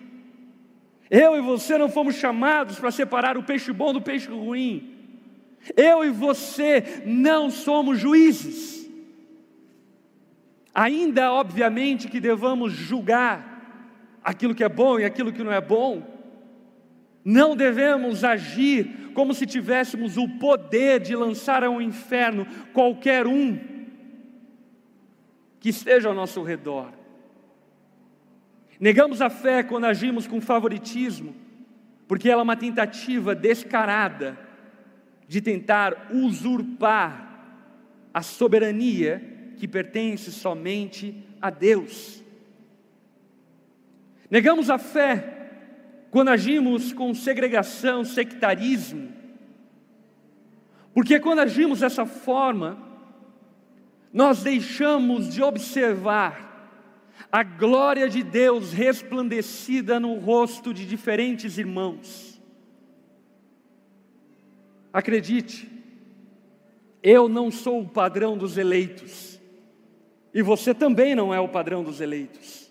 Eu 1.10 1.36
e 1.36 1.40
você 1.40 1.78
não 1.78 1.88
fomos 1.88 2.16
chamados 2.16 2.78
para 2.78 2.90
separar 2.90 3.38
o 3.38 3.42
peixe 3.42 3.72
bom 3.72 3.92
do 3.92 4.02
peixe 4.02 4.28
ruim. 4.28 4.92
Eu 5.76 6.04
e 6.04 6.10
você 6.10 7.02
não 7.06 7.50
somos 7.50 7.98
juízes. 7.98 8.75
Ainda, 10.78 11.32
obviamente, 11.32 12.06
que 12.06 12.20
devamos 12.20 12.74
julgar 12.74 14.20
aquilo 14.22 14.54
que 14.54 14.62
é 14.62 14.68
bom 14.68 15.00
e 15.00 15.06
aquilo 15.06 15.32
que 15.32 15.42
não 15.42 15.50
é 15.50 15.58
bom 15.58 16.14
não 17.24 17.56
devemos 17.56 18.22
agir 18.22 19.10
como 19.14 19.32
se 19.32 19.46
tivéssemos 19.46 20.18
o 20.18 20.28
poder 20.28 21.00
de 21.00 21.16
lançar 21.16 21.64
ao 21.64 21.80
inferno 21.80 22.46
qualquer 22.74 23.26
um 23.26 23.58
que 25.58 25.70
esteja 25.70 26.10
ao 26.10 26.14
nosso 26.14 26.42
redor. 26.42 26.92
Negamos 28.78 29.22
a 29.22 29.30
fé 29.30 29.62
quando 29.62 29.86
agimos 29.86 30.26
com 30.26 30.42
favoritismo, 30.42 31.34
porque 32.06 32.28
ela 32.28 32.42
é 32.42 32.44
uma 32.44 32.54
tentativa 32.54 33.34
descarada 33.34 34.38
de 35.26 35.40
tentar 35.40 36.10
usurpar 36.12 37.26
a 38.12 38.20
soberania 38.20 39.35
que 39.56 39.66
pertence 39.66 40.30
somente 40.30 41.14
a 41.40 41.50
Deus. 41.50 42.22
Negamos 44.30 44.70
a 44.70 44.78
fé 44.78 45.34
quando 46.10 46.28
agimos 46.28 46.92
com 46.92 47.14
segregação, 47.14 48.04
sectarismo, 48.04 49.12
porque 50.94 51.20
quando 51.20 51.40
agimos 51.40 51.80
dessa 51.80 52.06
forma, 52.06 52.78
nós 54.12 54.42
deixamos 54.42 55.32
de 55.32 55.42
observar 55.42 56.46
a 57.30 57.42
glória 57.42 58.08
de 58.08 58.22
Deus 58.22 58.72
resplandecida 58.72 60.00
no 60.00 60.14
rosto 60.14 60.72
de 60.72 60.86
diferentes 60.86 61.58
irmãos. 61.58 62.40
Acredite, 64.90 65.70
eu 67.02 67.28
não 67.28 67.50
sou 67.50 67.82
o 67.82 67.88
padrão 67.88 68.38
dos 68.38 68.56
eleitos, 68.56 69.35
e 70.36 70.42
você 70.42 70.72
também 70.72 71.16
não 71.16 71.34
é 71.34 71.40
o 71.40 71.48
padrão 71.48 71.82
dos 71.82 72.00
eleitos 72.00 72.66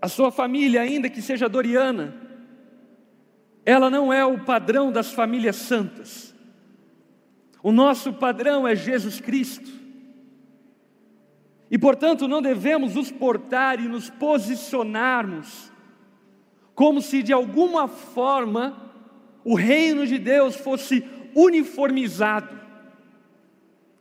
a 0.00 0.08
sua 0.08 0.30
família, 0.30 0.80
ainda 0.80 1.10
que 1.10 1.20
seja 1.20 1.48
doriana, 1.48 2.14
ela 3.64 3.90
não 3.90 4.12
é 4.12 4.24
o 4.24 4.38
padrão 4.38 4.90
das 4.90 5.12
famílias 5.12 5.56
santas. 5.56 6.34
O 7.62 7.70
nosso 7.70 8.14
padrão 8.14 8.66
é 8.66 8.74
Jesus 8.74 9.20
Cristo. 9.20 9.70
E 11.70 11.78
portanto 11.78 12.26
não 12.26 12.40
devemos 12.40 12.94
nos 12.94 13.12
portar 13.12 13.78
e 13.78 13.86
nos 13.86 14.08
posicionarmos 14.08 15.70
como 16.74 17.02
se 17.02 17.22
de 17.22 17.32
alguma 17.32 17.86
forma 17.86 18.90
o 19.44 19.54
reino 19.54 20.06
de 20.06 20.18
Deus 20.18 20.56
fosse 20.56 21.04
uniformizado 21.34 22.59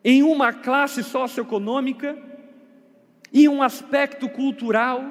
em 0.04 0.24
uma 0.24 0.54
classe 0.54 1.04
socioeconômica, 1.04 2.18
em 3.34 3.48
um 3.48 3.62
aspecto 3.62 4.30
cultural, 4.30 5.04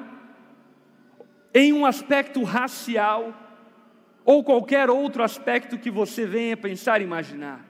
em 1.53 1.73
um 1.73 1.85
aspecto 1.85 2.43
racial, 2.43 3.33
ou 4.25 4.43
qualquer 4.43 4.89
outro 4.89 5.23
aspecto 5.23 5.77
que 5.77 5.89
você 5.89 6.25
venha 6.25 6.55
pensar 6.55 7.01
e 7.01 7.03
imaginar. 7.03 7.65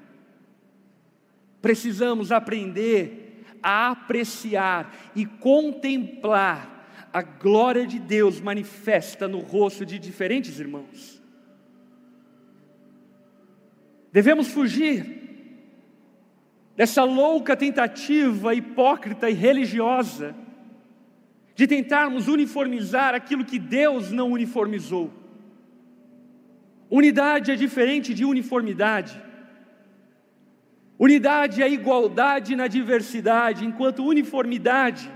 Precisamos 1.62 2.32
aprender 2.32 3.46
a 3.62 3.92
apreciar 3.92 4.94
e 5.16 5.26
contemplar 5.26 6.80
a 7.12 7.22
glória 7.22 7.88
de 7.88 8.00
Deus 8.00 8.40
manifesta 8.40 9.28
no 9.28 9.40
rosto 9.40 9.86
de 9.86 9.98
diferentes 9.98 10.60
irmãos. 10.60 11.22
Devemos 14.12 14.48
fugir 14.48 15.19
dessa 16.80 17.04
louca 17.04 17.58
tentativa 17.58 18.56
hipócrita 18.56 19.30
e 19.30 19.34
religiosa 19.34 20.34
de 21.54 21.68
tentarmos 21.68 22.30
uniformizar 22.30 23.14
aquilo 23.14 23.44
que 23.44 23.60
Deus 23.60 24.12
não 24.12 24.32
uniformizou. 24.32 25.12
Unidade 26.90 27.52
é 27.52 27.56
diferente 27.58 28.14
de 28.14 28.24
uniformidade. 28.24 29.22
Unidade 30.98 31.62
é 31.62 31.70
igualdade 31.70 32.56
na 32.56 32.68
diversidade, 32.68 33.66
enquanto 33.66 34.06
uniformidade 34.06 35.12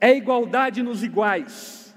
é 0.00 0.16
igualdade 0.16 0.84
nos 0.84 1.02
iguais. 1.02 1.92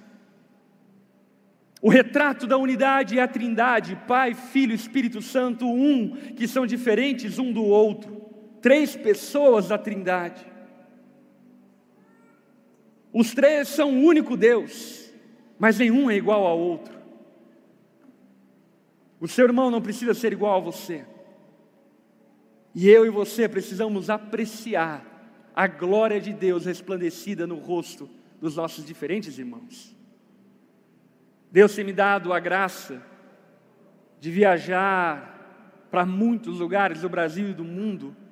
O 1.80 1.90
retrato 1.90 2.48
da 2.48 2.58
unidade 2.58 3.20
é 3.20 3.22
a 3.22 3.28
Trindade, 3.28 4.02
Pai, 4.08 4.34
Filho, 4.34 4.74
Espírito 4.74 5.22
Santo, 5.22 5.68
um, 5.68 6.16
que 6.36 6.48
são 6.48 6.66
diferentes 6.66 7.38
um 7.38 7.52
do 7.54 7.64
outro, 7.64 8.23
três 8.64 8.96
pessoas 8.96 9.68
da 9.68 9.78
Trindade. 9.78 10.44
Os 13.12 13.34
três 13.34 13.68
são 13.68 13.92
um 13.92 14.06
único 14.06 14.38
Deus, 14.38 15.14
mas 15.60 15.78
nenhum 15.78 16.10
é 16.10 16.16
igual 16.16 16.48
ao 16.48 16.58
outro. 16.58 16.98
O 19.20 19.28
seu 19.28 19.46
irmão 19.46 19.70
não 19.70 19.82
precisa 19.82 20.14
ser 20.14 20.32
igual 20.32 20.58
a 20.58 20.64
você. 20.64 21.06
E 22.74 22.90
eu 22.90 23.06
e 23.06 23.10
você 23.10 23.50
precisamos 23.50 24.10
apreciar 24.10 25.06
a 25.54 25.68
glória 25.68 26.20
de 26.20 26.34
Deus 26.34 26.66
resplandecida 26.66 27.46
no 27.46 27.58
rosto 27.60 28.10
dos 28.40 28.56
nossos 28.56 28.86
diferentes 28.86 29.38
irmãos. 29.38 29.96
Deus 31.52 31.76
tem 31.76 31.84
me 31.84 31.94
dado 31.94 32.32
a 32.32 32.40
graça 32.40 33.06
de 34.22 34.32
viajar 34.32 35.86
para 35.92 36.06
muitos 36.06 36.60
lugares 36.60 37.02
do 37.02 37.10
Brasil 37.10 37.50
e 37.50 37.54
do 37.54 37.66
mundo 37.66 38.23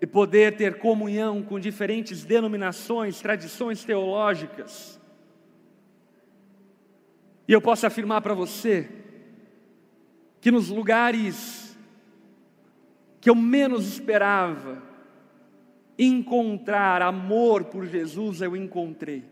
e 0.00 0.06
poder 0.06 0.56
ter 0.56 0.78
comunhão 0.78 1.42
com 1.42 1.60
diferentes 1.60 2.24
denominações, 2.24 3.20
tradições 3.20 3.84
teológicas. 3.84 4.98
E 7.46 7.52
eu 7.52 7.60
posso 7.60 7.86
afirmar 7.86 8.22
para 8.22 8.32
você 8.32 8.88
que 10.40 10.50
nos 10.50 10.68
lugares 10.68 11.76
que 13.20 13.28
eu 13.28 13.34
menos 13.34 13.86
esperava 13.86 14.82
encontrar 15.98 17.02
amor 17.02 17.64
por 17.64 17.84
Jesus, 17.86 18.40
eu 18.40 18.56
encontrei. 18.56 19.24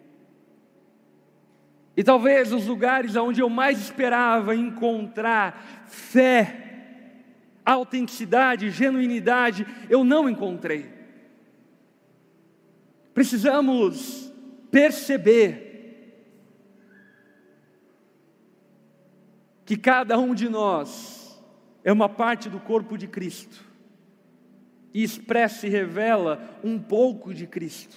E 1.97 2.05
talvez 2.05 2.53
os 2.53 2.67
lugares 2.67 3.17
onde 3.17 3.41
eu 3.41 3.49
mais 3.49 3.81
esperava 3.81 4.55
encontrar 4.55 5.85
fé, 5.87 6.68
autenticidade, 7.73 8.71
genuinidade, 8.71 9.67
eu 9.91 10.03
não 10.03 10.29
encontrei. 10.29 10.87
Precisamos 13.13 14.33
perceber 14.71 15.67
que 19.67 19.77
cada 19.77 20.19
um 20.19 20.35
de 20.35 20.49
nós 20.49 21.39
é 21.85 21.93
uma 21.93 22.09
parte 22.09 22.49
do 22.49 22.59
corpo 22.59 22.97
de 22.97 23.07
Cristo 23.07 23.63
e 24.95 25.03
expressa 25.03 25.67
e 25.67 25.71
revela 25.71 26.59
um 26.65 26.79
pouco 26.79 27.35
de 27.35 27.47
Cristo. 27.47 27.97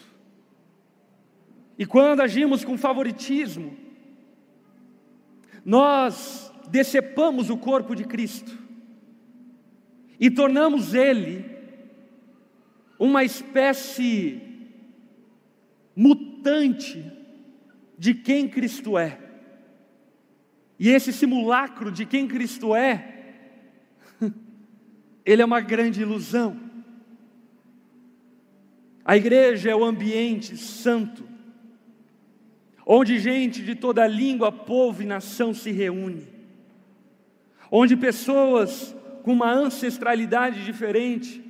E 1.77 1.85
quando 1.85 2.21
agimos 2.21 2.65
com 2.65 2.77
favoritismo, 2.77 3.77
nós 5.63 6.51
decepamos 6.69 7.49
o 7.49 7.57
corpo 7.57 7.95
de 7.95 8.03
Cristo 8.03 8.60
e 10.21 10.29
tornamos 10.29 10.93
ele 10.93 11.43
uma 12.99 13.23
espécie 13.23 14.39
mutante 15.95 17.03
de 17.97 18.13
quem 18.13 18.47
Cristo 18.47 18.99
é. 18.99 19.17
E 20.77 20.89
esse 20.89 21.11
simulacro 21.11 21.91
de 21.91 22.05
quem 22.05 22.27
Cristo 22.27 22.75
é, 22.75 23.33
ele 25.25 25.41
é 25.41 25.45
uma 25.45 25.59
grande 25.59 26.03
ilusão. 26.03 26.69
A 29.03 29.17
igreja 29.17 29.71
é 29.71 29.75
o 29.75 29.83
ambiente 29.83 30.55
santo, 30.55 31.27
onde 32.85 33.17
gente 33.17 33.63
de 33.63 33.73
toda 33.73 34.05
língua, 34.05 34.51
povo 34.51 35.01
e 35.01 35.05
nação 35.07 35.51
se 35.51 35.71
reúne, 35.71 36.27
onde 37.71 37.97
pessoas 37.97 38.95
com 39.23 39.33
uma 39.33 39.51
ancestralidade 39.51 40.63
diferente, 40.63 41.43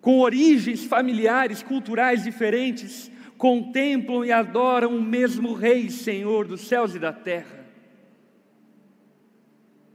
com 0.00 0.20
origens 0.20 0.84
familiares, 0.84 1.62
culturais 1.62 2.24
diferentes, 2.24 3.10
contemplam 3.36 4.24
e 4.24 4.32
adoram 4.32 4.96
o 4.96 5.02
mesmo 5.02 5.54
Rei 5.54 5.90
Senhor 5.90 6.46
dos 6.46 6.62
céus 6.62 6.94
e 6.94 6.98
da 6.98 7.12
terra. 7.12 7.60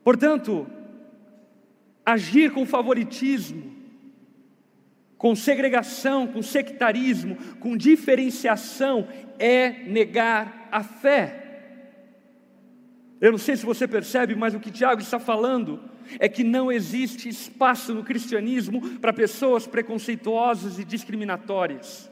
Portanto, 0.03 0.67
agir 2.05 2.51
com 2.51 2.65
favoritismo, 2.65 3.73
com 5.17 5.35
segregação, 5.35 6.27
com 6.27 6.41
sectarismo, 6.41 7.35
com 7.59 7.75
diferenciação, 7.75 9.07
é 9.39 9.83
negar 9.87 10.67
a 10.71 10.83
fé. 10.83 11.44
Eu 13.25 13.31
não 13.31 13.39
sei 13.39 13.55
se 13.55 13.65
você 13.65 13.87
percebe, 13.87 14.35
mas 14.35 14.53
o 14.53 14.59
que 14.59 14.69
Tiago 14.69 15.01
está 15.01 15.17
falando 15.17 15.79
é 16.19 16.29
que 16.29 16.43
não 16.43 16.71
existe 16.71 17.27
espaço 17.27 17.91
no 17.91 18.03
cristianismo 18.03 18.99
para 18.99 19.11
pessoas 19.11 19.65
preconceituosas 19.65 20.77
e 20.77 20.85
discriminatórias. 20.85 22.07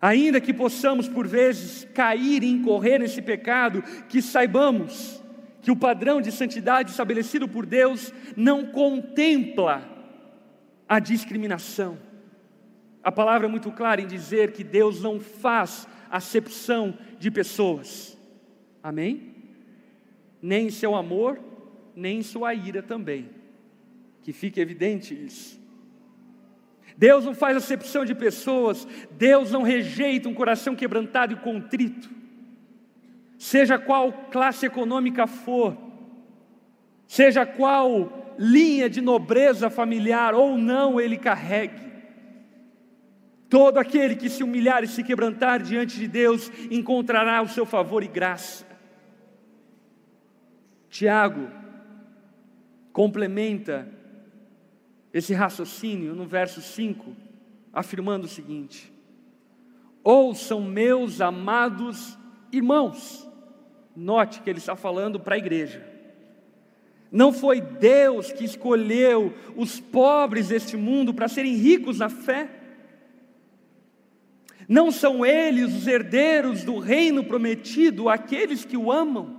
Ainda 0.00 0.40
que 0.40 0.54
possamos, 0.54 1.08
por 1.08 1.26
vezes, 1.26 1.88
cair 1.92 2.44
e 2.44 2.48
incorrer 2.48 3.00
nesse 3.00 3.20
pecado, 3.20 3.82
que 4.08 4.22
saibamos 4.22 5.20
que 5.60 5.72
o 5.72 5.76
padrão 5.76 6.20
de 6.20 6.30
santidade 6.30 6.92
estabelecido 6.92 7.48
por 7.48 7.66
Deus 7.66 8.14
não 8.36 8.66
contempla 8.66 9.82
a 10.88 11.00
discriminação. 11.00 11.98
A 13.02 13.10
palavra 13.10 13.48
é 13.48 13.50
muito 13.50 13.72
clara 13.72 14.00
em 14.00 14.06
dizer 14.06 14.52
que 14.52 14.62
Deus 14.62 15.02
não 15.02 15.18
faz 15.18 15.88
acepção 16.08 16.96
de 17.18 17.28
pessoas. 17.28 18.13
Amém? 18.84 19.34
Nem 20.42 20.66
em 20.66 20.70
seu 20.70 20.94
amor, 20.94 21.40
nem 21.96 22.18
em 22.18 22.22
sua 22.22 22.52
ira 22.52 22.82
também. 22.82 23.30
Que 24.22 24.30
fique 24.30 24.60
evidente 24.60 25.14
isso. 25.14 25.58
Deus 26.94 27.24
não 27.24 27.34
faz 27.34 27.56
acepção 27.56 28.04
de 28.04 28.14
pessoas, 28.14 28.86
Deus 29.12 29.50
não 29.50 29.62
rejeita 29.62 30.28
um 30.28 30.34
coração 30.34 30.76
quebrantado 30.76 31.32
e 31.32 31.36
contrito, 31.36 32.10
seja 33.38 33.78
qual 33.78 34.12
classe 34.30 34.66
econômica 34.66 35.26
for, 35.26 35.76
seja 37.08 37.44
qual 37.46 38.36
linha 38.38 38.88
de 38.88 39.00
nobreza 39.00 39.70
familiar 39.70 40.34
ou 40.34 40.58
não 40.58 41.00
ele 41.00 41.16
carregue. 41.16 41.82
Todo 43.48 43.78
aquele 43.78 44.14
que 44.14 44.28
se 44.28 44.44
humilhar 44.44 44.84
e 44.84 44.88
se 44.88 45.02
quebrantar 45.02 45.62
diante 45.62 45.98
de 45.98 46.06
Deus 46.06 46.52
encontrará 46.70 47.42
o 47.42 47.48
seu 47.48 47.64
favor 47.64 48.02
e 48.02 48.08
graça. 48.08 48.73
Tiago 50.94 51.50
complementa 52.92 53.88
esse 55.12 55.34
raciocínio 55.34 56.14
no 56.14 56.24
verso 56.24 56.62
5, 56.62 57.16
afirmando 57.72 58.26
o 58.26 58.30
seguinte: 58.30 58.92
Ouçam, 60.04 60.60
meus 60.60 61.20
amados 61.20 62.16
irmãos, 62.52 63.28
note 63.96 64.40
que 64.40 64.48
ele 64.48 64.60
está 64.60 64.76
falando 64.76 65.18
para 65.18 65.34
a 65.34 65.38
igreja. 65.38 65.84
Não 67.10 67.32
foi 67.32 67.60
Deus 67.60 68.30
que 68.30 68.44
escolheu 68.44 69.34
os 69.56 69.80
pobres 69.80 70.46
deste 70.46 70.76
mundo 70.76 71.12
para 71.12 71.26
serem 71.26 71.56
ricos 71.56 71.98
na 71.98 72.08
fé. 72.08 72.48
Não 74.68 74.92
são 74.92 75.26
eles 75.26 75.74
os 75.74 75.88
herdeiros 75.88 76.62
do 76.62 76.78
reino 76.78 77.24
prometido, 77.24 78.08
aqueles 78.08 78.64
que 78.64 78.76
o 78.76 78.92
amam? 78.92 79.33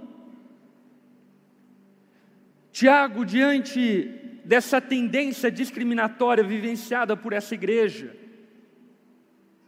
Tiago, 2.76 3.24
diante 3.24 4.12
dessa 4.44 4.82
tendência 4.82 5.50
discriminatória 5.50 6.44
vivenciada 6.44 7.16
por 7.16 7.32
essa 7.32 7.54
igreja, 7.56 8.14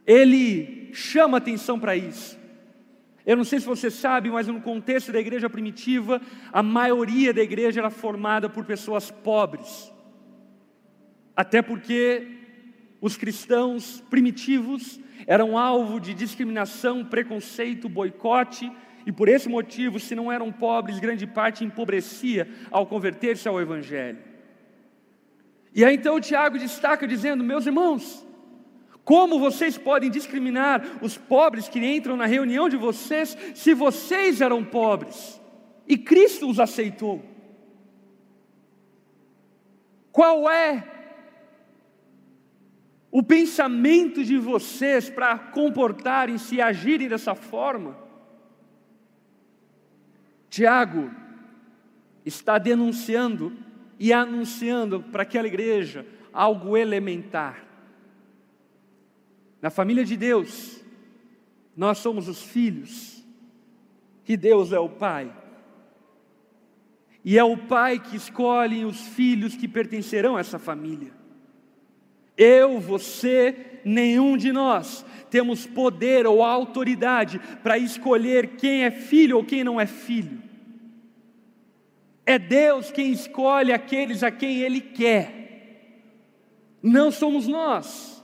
ele 0.05 0.89
chama 0.91 1.37
atenção 1.37 1.79
para 1.79 1.95
isso. 1.95 2.37
Eu 3.25 3.37
não 3.37 3.45
sei 3.45 3.61
se 3.61 3.65
você 3.65 3.89
sabe, 3.89 4.29
mas 4.29 4.49
no 4.49 4.59
contexto 4.59 5.13
da 5.13 5.21
igreja 5.21 5.49
primitiva, 5.49 6.21
a 6.51 6.61
maioria 6.61 7.33
da 7.33 7.41
igreja 7.41 7.79
era 7.79 7.89
formada 7.89 8.49
por 8.49 8.65
pessoas 8.65 9.09
pobres. 9.09 9.89
Até 11.33 11.61
porque 11.61 12.27
os 12.99 13.15
cristãos 13.15 14.03
primitivos 14.09 14.99
eram 15.25 15.57
alvo 15.57 15.97
de 16.01 16.13
discriminação, 16.13 17.05
preconceito, 17.05 17.87
boicote, 17.87 18.69
e 19.07 19.11
por 19.13 19.29
esse 19.29 19.47
motivo, 19.47 20.01
se 20.01 20.13
não 20.13 20.29
eram 20.29 20.51
pobres, 20.51 20.99
grande 20.99 21.25
parte 21.25 21.63
empobrecia 21.63 22.45
ao 22.69 22.85
converter-se 22.85 23.47
ao 23.47 23.61
Evangelho. 23.61 24.19
E 25.73 25.85
aí 25.85 25.95
então 25.95 26.19
Tiago 26.19 26.59
destaca 26.59 27.07
dizendo: 27.07 27.41
Meus 27.41 27.65
irmãos, 27.65 28.27
como 29.05 29.39
vocês 29.39 29.77
podem 29.77 30.11
discriminar 30.11 30.99
os 31.01 31.17
pobres 31.17 31.69
que 31.69 31.79
entram 31.79 32.17
na 32.17 32.25
reunião 32.25 32.67
de 32.67 32.75
vocês, 32.75 33.37
se 33.55 33.73
vocês 33.73 34.41
eram 34.41 34.61
pobres 34.61 35.39
e 35.87 35.97
Cristo 35.97 36.49
os 36.49 36.59
aceitou? 36.59 37.23
Qual 40.11 40.51
é 40.51 40.83
o 43.09 43.23
pensamento 43.23 44.21
de 44.21 44.37
vocês 44.37 45.09
para 45.09 45.39
comportarem-se 45.39 46.55
e 46.55 46.61
agirem 46.61 47.07
dessa 47.07 47.33
forma. 47.33 48.06
Tiago 50.49 51.12
está 52.25 52.57
denunciando 52.57 53.53
e 53.99 54.13
anunciando 54.13 55.01
para 55.01 55.23
aquela 55.23 55.47
igreja 55.47 56.05
algo 56.31 56.77
elementar. 56.77 57.65
Na 59.62 59.69
família 59.69 60.05
de 60.05 60.15
Deus, 60.15 60.83
nós 61.75 61.97
somos 61.97 62.27
os 62.27 62.41
filhos, 62.41 63.25
e 64.27 64.38
Deus 64.38 64.71
é 64.71 64.79
o 64.79 64.89
Pai. 64.89 65.33
E 67.23 67.38
é 67.38 67.43
o 67.43 67.57
Pai 67.57 67.99
que 67.99 68.15
escolhe 68.15 68.86
os 68.86 69.07
filhos 69.07 69.55
que 69.55 69.67
pertencerão 69.67 70.38
a 70.38 70.39
essa 70.39 70.60
família. 70.60 71.16
Eu, 72.38 72.80
você, 72.80 73.80
nenhum 73.84 74.38
de 74.38 74.52
nós 74.52 75.06
temos 75.30 75.65
poder 75.65 76.26
ou 76.26 76.43
autoridade 76.43 77.39
para 77.63 77.78
escolher 77.78 78.56
quem 78.58 78.84
é 78.84 78.91
filho 78.91 79.38
ou 79.38 79.43
quem 79.43 79.63
não 79.63 79.80
é 79.80 79.86
filho. 79.86 80.41
É 82.26 82.38
Deus 82.38 82.91
quem 82.91 83.12
escolhe 83.12 83.71
aqueles 83.71 84.21
a 84.21 84.30
quem 84.30 84.60
Ele 84.60 84.82
quer, 84.82 85.38
não 86.84 87.10
somos 87.10 87.47
nós. 87.47 88.23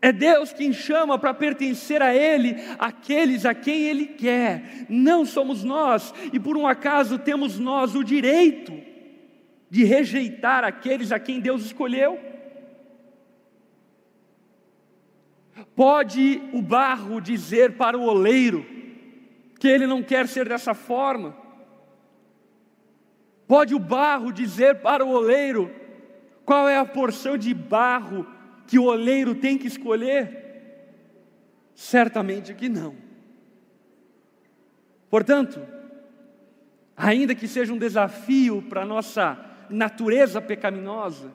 É 0.00 0.12
Deus 0.12 0.52
quem 0.52 0.72
chama 0.72 1.18
para 1.18 1.32
pertencer 1.32 2.02
a 2.02 2.14
Ele 2.14 2.56
aqueles 2.78 3.46
a 3.46 3.54
quem 3.54 3.84
Ele 3.84 4.06
quer, 4.06 4.86
não 4.88 5.24
somos 5.24 5.64
nós, 5.64 6.12
e 6.32 6.38
por 6.38 6.56
um 6.56 6.66
acaso 6.66 7.18
temos 7.18 7.58
nós 7.58 7.94
o 7.94 8.04
direito 8.04 8.72
de 9.70 9.82
rejeitar 9.82 10.62
aqueles 10.62 11.10
a 11.10 11.18
quem 11.18 11.40
Deus 11.40 11.64
escolheu? 11.64 12.33
Pode 15.74 16.42
o 16.52 16.60
barro 16.60 17.20
dizer 17.20 17.76
para 17.76 17.96
o 17.96 18.02
oleiro 18.02 18.64
que 19.58 19.68
ele 19.68 19.86
não 19.86 20.02
quer 20.02 20.26
ser 20.28 20.48
dessa 20.48 20.74
forma? 20.74 21.36
Pode 23.46 23.74
o 23.74 23.78
barro 23.78 24.32
dizer 24.32 24.80
para 24.80 25.04
o 25.04 25.10
oleiro 25.10 25.70
qual 26.44 26.68
é 26.68 26.76
a 26.76 26.84
porção 26.84 27.38
de 27.38 27.54
barro 27.54 28.26
que 28.66 28.78
o 28.78 28.84
oleiro 28.84 29.34
tem 29.34 29.56
que 29.56 29.66
escolher? 29.66 30.42
Certamente 31.74 32.54
que 32.54 32.68
não. 32.68 32.94
Portanto, 35.10 35.60
ainda 36.96 37.34
que 37.34 37.46
seja 37.46 37.72
um 37.72 37.78
desafio 37.78 38.62
para 38.62 38.82
a 38.82 38.86
nossa 38.86 39.38
natureza 39.70 40.40
pecaminosa, 40.40 41.34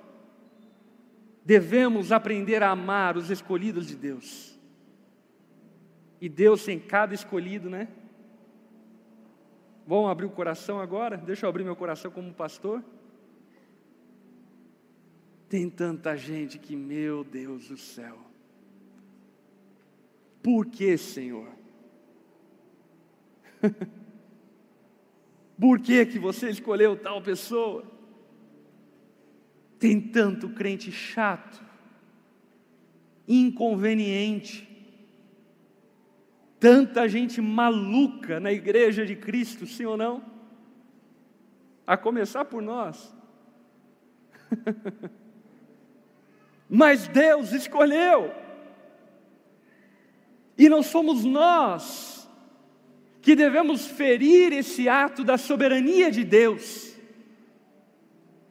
devemos 1.50 2.12
aprender 2.12 2.62
a 2.62 2.70
amar 2.70 3.18
os 3.18 3.32
escolhidos 3.32 3.88
de 3.88 3.96
Deus. 3.96 4.56
E 6.22 6.30
Deus 6.30 6.64
tem 6.64 6.80
cada 6.80 7.16
escolhido, 7.16 7.72
né? 7.72 7.88
Vamos 9.88 10.12
abrir 10.12 10.28
o 10.28 10.30
coração 10.30 10.80
agora? 10.80 11.18
Deixa 11.18 11.48
eu 11.48 11.50
abrir 11.50 11.64
meu 11.64 11.76
coração 11.76 12.12
como 12.12 12.32
pastor. 12.32 12.84
Tem 15.50 15.68
tanta 15.68 16.16
gente 16.16 16.60
que, 16.60 16.76
meu 16.76 17.24
Deus 17.24 17.70
do 17.70 17.78
céu. 17.78 18.20
Por 20.44 20.68
que, 20.68 20.96
Senhor? 21.00 21.48
Por 25.60 25.80
que 25.80 26.06
que 26.06 26.20
você 26.20 26.52
escolheu 26.52 26.96
tal 26.96 27.24
pessoa? 27.24 27.98
Tem 29.80 30.00
tanto 30.00 30.50
crente 30.50 30.92
chato, 30.92 31.64
inconveniente, 33.28 34.68
tanta 36.60 37.08
gente 37.08 37.40
maluca 37.40 38.40
na 38.40 38.52
igreja 38.52 39.06
de 39.06 39.16
Cristo, 39.16 39.66
sim 39.66 39.86
ou 39.86 39.96
não? 39.96 40.22
A 41.88 41.96
começar 41.96 42.44
por 42.46 42.62
nós. 42.62 43.16
Mas 46.70 47.08
Deus 47.08 47.54
escolheu, 47.54 48.32
e 50.58 50.68
não 50.68 50.84
somos 50.84 51.24
nós 51.24 52.30
que 53.22 53.34
devemos 53.34 53.88
ferir 53.88 54.52
esse 54.52 54.90
ato 54.90 55.24
da 55.24 55.38
soberania 55.38 56.12
de 56.12 56.26
Deus. 56.26 56.99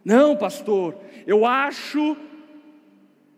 Não, 0.08 0.34
pastor, 0.34 0.96
eu 1.26 1.44
acho 1.44 2.16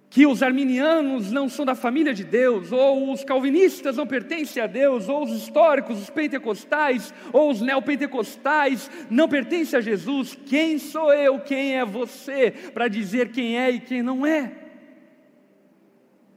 que 0.09 0.25
os 0.25 0.41
arminianos 0.41 1.33
não 1.33 1.49
são 1.49 1.65
da 1.65 1.75
família 1.75 2.15
de 2.15 2.23
Deus, 2.23 2.71
ou 2.71 3.13
os 3.13 3.25
calvinistas 3.25 3.97
não 3.97 4.07
pertencem 4.07 4.63
a 4.63 4.69
Deus, 4.69 5.09
ou 5.09 5.25
os 5.25 5.33
históricos, 5.33 6.01
os 6.01 6.11
pentecostais, 6.11 7.13
ou 7.33 7.51
os 7.51 7.61
neopentecostais 7.61 8.89
não 9.11 9.29
pertencem 9.29 9.81
a 9.81 9.83
Jesus. 9.83 10.39
Quem 10.47 10.79
sou 10.79 11.13
eu, 11.13 11.41
quem 11.41 11.77
é 11.77 11.85
você, 11.85 12.53
para 12.53 12.87
dizer 12.87 13.33
quem 13.33 13.59
é 13.59 13.69
e 13.73 13.81
quem 13.81 14.01
não 14.01 14.25
é? 14.25 14.53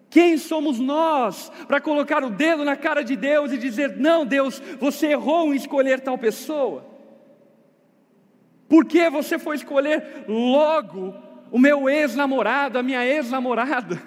Quem 0.10 0.40
somos 0.40 0.80
nós 0.80 1.52
para 1.68 1.80
colocar 1.80 2.24
o 2.24 2.32
dedo 2.32 2.66
na 2.66 2.76
cara 2.76 3.04
de 3.04 3.16
Deus 3.16 3.52
e 3.52 3.58
dizer: 3.60 3.98
não, 3.98 4.26
Deus, 4.26 4.60
você 4.80 5.10
errou 5.10 5.54
em 5.54 5.58
escolher 5.58 6.00
tal 6.00 6.18
pessoa? 6.18 6.93
Por 8.74 8.86
que 8.86 9.08
você 9.08 9.38
foi 9.38 9.56
escolher 9.58 10.26
logo 10.28 11.14
o 11.52 11.60
meu 11.60 11.88
ex-namorado, 11.88 12.80
a 12.80 12.82
minha 12.82 13.06
ex-namorada? 13.06 14.02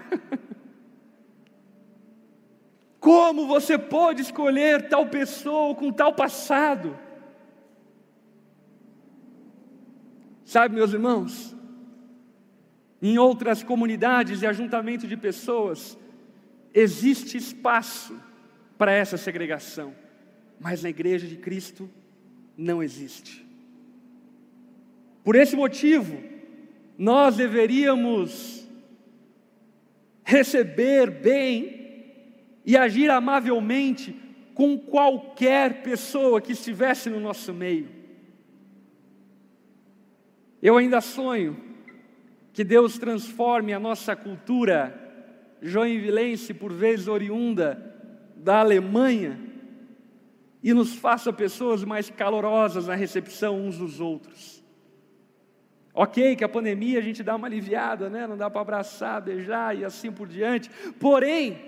Como 2.98 3.46
você 3.46 3.78
pode 3.78 4.22
escolher 4.22 4.88
tal 4.88 5.06
pessoa 5.06 5.72
com 5.76 5.92
tal 5.92 6.12
passado? 6.14 6.98
Sabe, 10.44 10.74
meus 10.74 10.92
irmãos, 10.92 11.54
em 13.00 13.18
outras 13.18 13.62
comunidades 13.62 14.42
e 14.42 14.48
ajuntamento 14.48 15.06
de 15.06 15.16
pessoas, 15.16 15.96
existe 16.74 17.36
espaço 17.36 18.20
para 18.76 18.90
essa 18.90 19.16
segregação, 19.16 19.94
mas 20.58 20.82
na 20.82 20.88
igreja 20.88 21.28
de 21.28 21.36
Cristo 21.36 21.88
não 22.56 22.82
existe. 22.82 23.45
Por 25.26 25.34
esse 25.34 25.56
motivo, 25.56 26.22
nós 26.96 27.34
deveríamos 27.36 28.64
receber 30.22 31.10
bem 31.10 32.32
e 32.64 32.76
agir 32.76 33.10
amavelmente 33.10 34.14
com 34.54 34.78
qualquer 34.78 35.82
pessoa 35.82 36.40
que 36.40 36.52
estivesse 36.52 37.10
no 37.10 37.18
nosso 37.18 37.52
meio. 37.52 37.88
Eu 40.62 40.76
ainda 40.76 41.00
sonho 41.00 41.56
que 42.52 42.62
Deus 42.62 42.96
transforme 42.96 43.72
a 43.72 43.80
nossa 43.80 44.14
cultura 44.14 44.94
joinvilense, 45.60 46.54
por 46.54 46.72
vezes 46.72 47.08
oriunda 47.08 47.96
da 48.36 48.60
Alemanha, 48.60 49.40
e 50.62 50.72
nos 50.72 50.94
faça 50.94 51.32
pessoas 51.32 51.82
mais 51.82 52.08
calorosas 52.08 52.86
na 52.86 52.94
recepção 52.94 53.60
uns 53.60 53.76
dos 53.78 53.98
outros. 53.98 54.64
Ok, 55.98 56.36
que 56.36 56.44
a 56.44 56.48
pandemia 56.48 56.98
a 56.98 57.02
gente 57.02 57.22
dá 57.22 57.34
uma 57.34 57.46
aliviada, 57.46 58.10
né? 58.10 58.26
Não 58.26 58.36
dá 58.36 58.50
para 58.50 58.60
abraçar, 58.60 59.22
beijar 59.22 59.74
e 59.74 59.82
assim 59.82 60.12
por 60.12 60.28
diante. 60.28 60.68
Porém, 61.00 61.58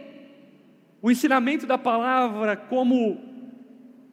o 1.00 1.10
ensinamento 1.10 1.66
da 1.66 1.78
palavra 1.78 2.54
como 2.54 3.18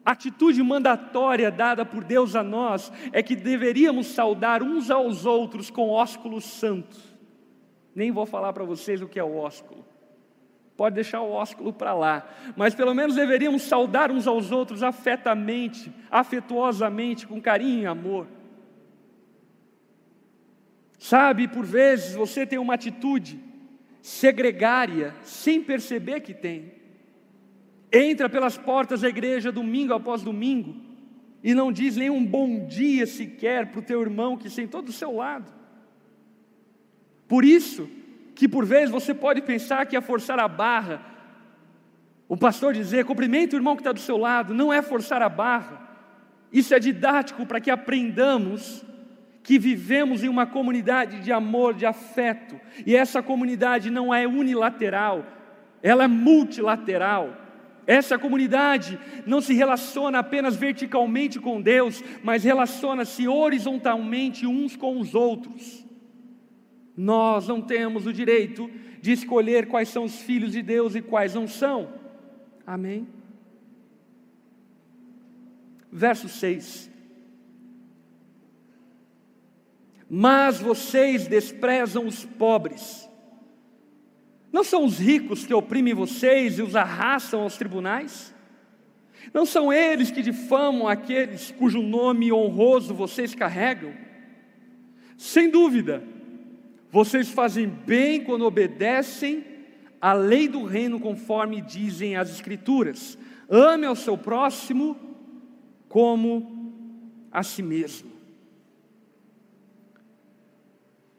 atitude 0.06 0.63
mandatória 0.63 1.51
dada 1.51 1.84
por 1.84 2.01
Deus 2.01 2.34
a 2.34 2.41
nós 2.41 2.93
é 3.12 3.21
que 3.21 3.36
deveríamos 3.36 4.08
saudar 4.08 4.63
uns 4.63 4.89
aos 4.89 5.25
outros 5.25 5.69
com 5.69 5.89
ósculo 5.89 6.39
santo. 6.39 6.97
Nem 7.93 8.10
vou 8.10 8.25
falar 8.25 8.54
para 8.54 8.63
vocês 8.63 9.01
o 9.01 9.10
que 9.10 9.19
é 9.19 9.23
o 9.23 9.36
ósculo. 9.36 9.84
Pode 10.78 10.95
deixar 10.95 11.19
o 11.23 11.32
ósculo 11.32 11.73
para 11.73 11.93
lá, 11.93 12.25
mas 12.56 12.73
pelo 12.73 12.93
menos 12.93 13.17
deveríamos 13.17 13.63
saudar 13.63 14.12
uns 14.12 14.28
aos 14.28 14.49
outros 14.49 14.82
afetamente, 14.82 15.91
afetuosamente, 16.10 17.28
com 17.28 17.41
carinho 17.41 17.84
e 17.84 17.86
amor. 17.86 18.28
Sabe, 21.07 21.47
por 21.47 21.63
vezes 21.63 22.15
você 22.15 22.47
tem 22.47 22.57
uma 22.57 22.73
atitude 22.73 23.39
segregária 24.01 25.13
sem 25.21 25.61
perceber 25.61 26.21
que 26.21 26.33
tem 26.33 26.73
entra 27.93 28.27
pelas 28.27 28.57
portas 28.57 29.01
da 29.01 29.07
igreja 29.07 29.51
domingo 29.51 29.93
após 29.93 30.23
domingo 30.23 30.75
e 31.43 31.53
não 31.53 31.71
diz 31.71 31.95
nem 31.95 32.09
um 32.09 32.25
bom 32.25 32.65
dia 32.65 33.05
sequer 33.05 33.67
para 33.67 33.81
o 33.81 33.83
teu 33.83 34.01
irmão 34.01 34.35
que 34.35 34.49
sentou 34.49 34.81
do 34.81 34.91
seu 34.91 35.17
lado. 35.17 35.53
Por 37.27 37.45
isso 37.45 37.87
que 38.33 38.47
por 38.47 38.65
vezes 38.65 38.89
você 38.89 39.13
pode 39.13 39.43
pensar 39.43 39.85
que 39.85 39.95
é 39.95 40.01
forçar 40.01 40.39
a 40.39 40.47
barra. 40.47 41.05
O 42.27 42.35
pastor 42.35 42.73
dizer, 42.73 43.05
cumprimenta 43.05 43.55
o 43.55 43.59
irmão 43.59 43.75
que 43.75 43.81
está 43.81 43.91
do 43.91 43.99
seu 43.99 44.17
lado, 44.17 44.55
não 44.55 44.73
é 44.73 44.81
forçar 44.81 45.21
a 45.21 45.29
barra. 45.29 45.87
Isso 46.51 46.73
é 46.73 46.79
didático 46.79 47.45
para 47.45 47.61
que 47.61 47.69
aprendamos 47.69 48.83
que 49.45 49.60
vivemos 49.60 50.23
em 50.23 50.27
uma 50.27 50.47
comunidade 50.47 51.19
de 51.19 51.31
amor, 51.31 51.75
de 51.75 51.86
afeto, 51.86 52.60
e 52.84 52.95
essa 52.95 53.21
comunidade 53.21 53.91
não 53.91 54.12
é 54.12 54.27
unilateral, 54.27 55.23
ela 55.84 56.03
é 56.03 56.08
multilateral. 56.08 57.38
Essa 57.86 58.17
comunidade 58.17 58.99
não 59.23 59.39
se 59.39 59.53
relaciona 59.53 60.17
apenas 60.17 60.55
verticalmente 60.55 61.39
com 61.39 61.62
Deus, 61.62 62.03
mas 62.23 62.43
relaciona-se 62.43 63.27
horizontalmente 63.27 64.47
uns 64.47 64.75
com 64.75 64.99
os 64.99 65.13
outros. 65.13 65.86
Nós 66.97 67.47
não 67.47 67.62
temos 67.62 68.08
o 68.08 68.13
direito 68.13 68.67
de 68.99 69.12
escolher 69.12 69.67
quais 69.67 69.89
são 69.89 70.05
os 70.05 70.19
filhos 70.23 70.53
de 70.53 70.63
Deus 70.63 70.95
e 70.95 71.03
quais 71.03 71.36
não 71.36 71.47
são. 71.47 71.93
Amém? 72.65 73.08
Verso 75.91 76.27
6. 76.27 76.94
Mas 80.09 80.59
vocês 80.59 81.27
desprezam 81.27 82.05
os 82.05 82.23
pobres 82.25 83.05
não 84.55 84.63
são 84.63 84.85
os 84.85 84.97
ricos 84.97 85.45
que 85.45 85.53
oprimem 85.53 85.93
vocês 85.93 86.57
e 86.57 86.61
os 86.61 86.77
arrastam 86.77 87.41
aos 87.41 87.57
tribunais? 87.57 88.33
Não 89.33 89.45
são 89.45 89.73
eles 89.73 90.09
que 90.09 90.21
difamam 90.21 90.87
aqueles 90.87 91.51
cujo 91.51 91.81
nome 91.81 92.31
honroso 92.31 92.93
vocês 92.93 93.35
carregam? 93.35 93.93
Sem 95.17 95.49
dúvida, 95.49 96.01
vocês 96.89 97.27
fazem 97.27 97.67
bem 97.67 98.23
quando 98.23 98.45
obedecem 98.45 99.43
à 99.99 100.13
lei 100.13 100.47
do 100.47 100.63
reino, 100.63 101.01
conforme 101.01 101.59
dizem 101.59 102.15
as 102.15 102.29
Escrituras: 102.29 103.17
ame 103.49 103.85
ao 103.85 103.93
seu 103.93 104.17
próximo 104.17 104.95
como 105.89 106.71
a 107.29 107.43
si 107.43 107.61
mesmo. 107.61 108.14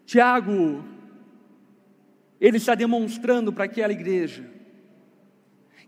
Tiago 0.07 0.85
ele 2.41 2.59
está 2.59 2.75
demonstrando 2.75 3.53
para 3.53 3.65
aquela 3.65 3.93
igreja 3.93 4.49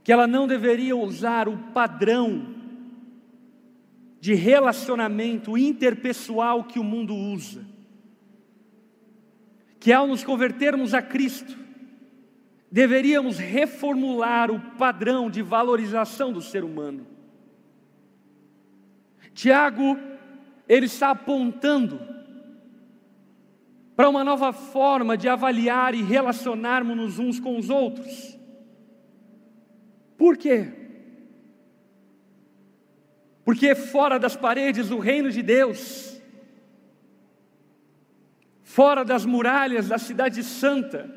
que 0.03 0.13
ela 0.13 0.27
não 0.27 0.47
deveria 0.47 0.97
usar 0.97 1.49
o 1.49 1.57
padrão 1.73 2.55
de 4.21 4.35
relacionamento 4.35 5.57
interpessoal 5.57 6.65
que 6.65 6.79
o 6.79 6.85
mundo 6.85 7.15
usa. 7.15 7.65
Que 9.79 9.93
ao 9.93 10.07
nos 10.07 10.25
convertermos 10.25 10.95
a 10.95 11.03
Cristo, 11.03 11.57
deveríamos 12.73 13.39
reformular 13.39 14.51
o 14.51 14.59
padrão 14.77 15.31
de 15.31 15.43
valorização 15.43 16.33
do 16.33 16.41
ser 16.41 16.65
humano. 16.65 17.07
Tiago, 19.35 19.99
ele 20.67 20.87
está 20.87 21.11
apontando 21.11 22.18
para 23.99 24.09
uma 24.09 24.23
nova 24.23 24.53
forma 24.53 25.17
de 25.17 25.29
avaliar 25.29 25.93
e 25.93 26.05
relacionarmos 26.05 27.19
uns 27.19 27.41
com 27.41 27.59
os 27.59 27.69
outros. 27.69 28.39
Por 30.17 30.37
quê? 30.37 30.73
Porque 33.45 33.75
fora 33.75 34.17
das 34.17 34.37
paredes 34.37 34.91
do 34.91 35.01
reino 35.01 35.33
de 35.33 35.43
Deus, 35.43 36.17
fora 38.63 39.05
das 39.05 39.27
muralhas 39.27 39.89
da 39.89 39.99
cidade 39.99 40.45
santa, 40.45 41.11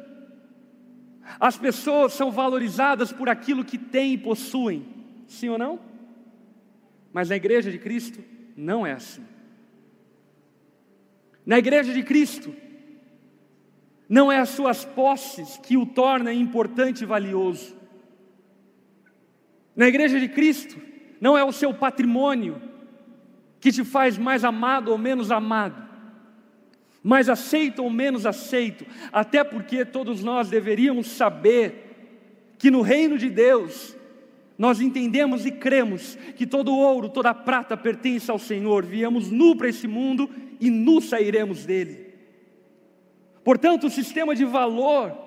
as 1.39 1.59
pessoas 1.59 2.13
são 2.13 2.31
valorizadas 2.31 3.13
por 3.13 3.29
aquilo 3.29 3.63
que 3.63 3.77
têm 3.77 4.13
e 4.13 4.17
possuem, 4.17 4.87
sim 5.27 5.49
ou 5.49 5.57
não? 5.59 5.79
Mas 7.13 7.29
na 7.29 7.35
igreja 7.35 7.69
de 7.69 7.77
Cristo 7.77 8.23
não 8.57 8.87
é 8.87 8.93
assim. 8.93 9.23
Na 11.45 11.59
igreja 11.59 11.93
de 11.93 12.01
Cristo, 12.01 12.51
não 14.11 14.29
é 14.29 14.39
as 14.39 14.49
suas 14.49 14.83
posses 14.83 15.57
que 15.63 15.77
o 15.77 15.85
torna 15.85 16.33
importante 16.33 17.03
e 17.03 17.05
valioso. 17.05 17.73
Na 19.73 19.87
igreja 19.87 20.19
de 20.19 20.27
Cristo, 20.27 20.75
não 21.21 21.37
é 21.37 21.45
o 21.45 21.53
seu 21.53 21.73
patrimônio 21.73 22.61
que 23.61 23.71
te 23.71 23.85
faz 23.85 24.17
mais 24.17 24.43
amado 24.43 24.91
ou 24.91 24.97
menos 24.97 25.31
amado, 25.31 25.81
mais 27.01 27.29
aceito 27.29 27.81
ou 27.81 27.89
menos 27.89 28.25
aceito, 28.25 28.85
até 29.13 29.45
porque 29.45 29.85
todos 29.85 30.21
nós 30.21 30.49
deveríamos 30.49 31.07
saber 31.07 32.57
que 32.57 32.69
no 32.69 32.81
reino 32.81 33.17
de 33.17 33.29
Deus, 33.29 33.95
nós 34.57 34.81
entendemos 34.81 35.45
e 35.45 35.51
cremos 35.51 36.17
que 36.35 36.45
todo 36.45 36.75
ouro, 36.75 37.07
toda 37.07 37.33
prata 37.33 37.77
pertence 37.77 38.29
ao 38.29 38.37
Senhor, 38.37 38.83
viemos 38.83 39.31
nu 39.31 39.55
para 39.55 39.69
esse 39.69 39.87
mundo 39.87 40.29
e 40.59 40.69
nu 40.69 40.99
sairemos 40.99 41.65
dele. 41.65 42.00
Portanto, 43.43 43.87
o 43.87 43.89
sistema 43.89 44.35
de 44.35 44.45
valor 44.45 45.17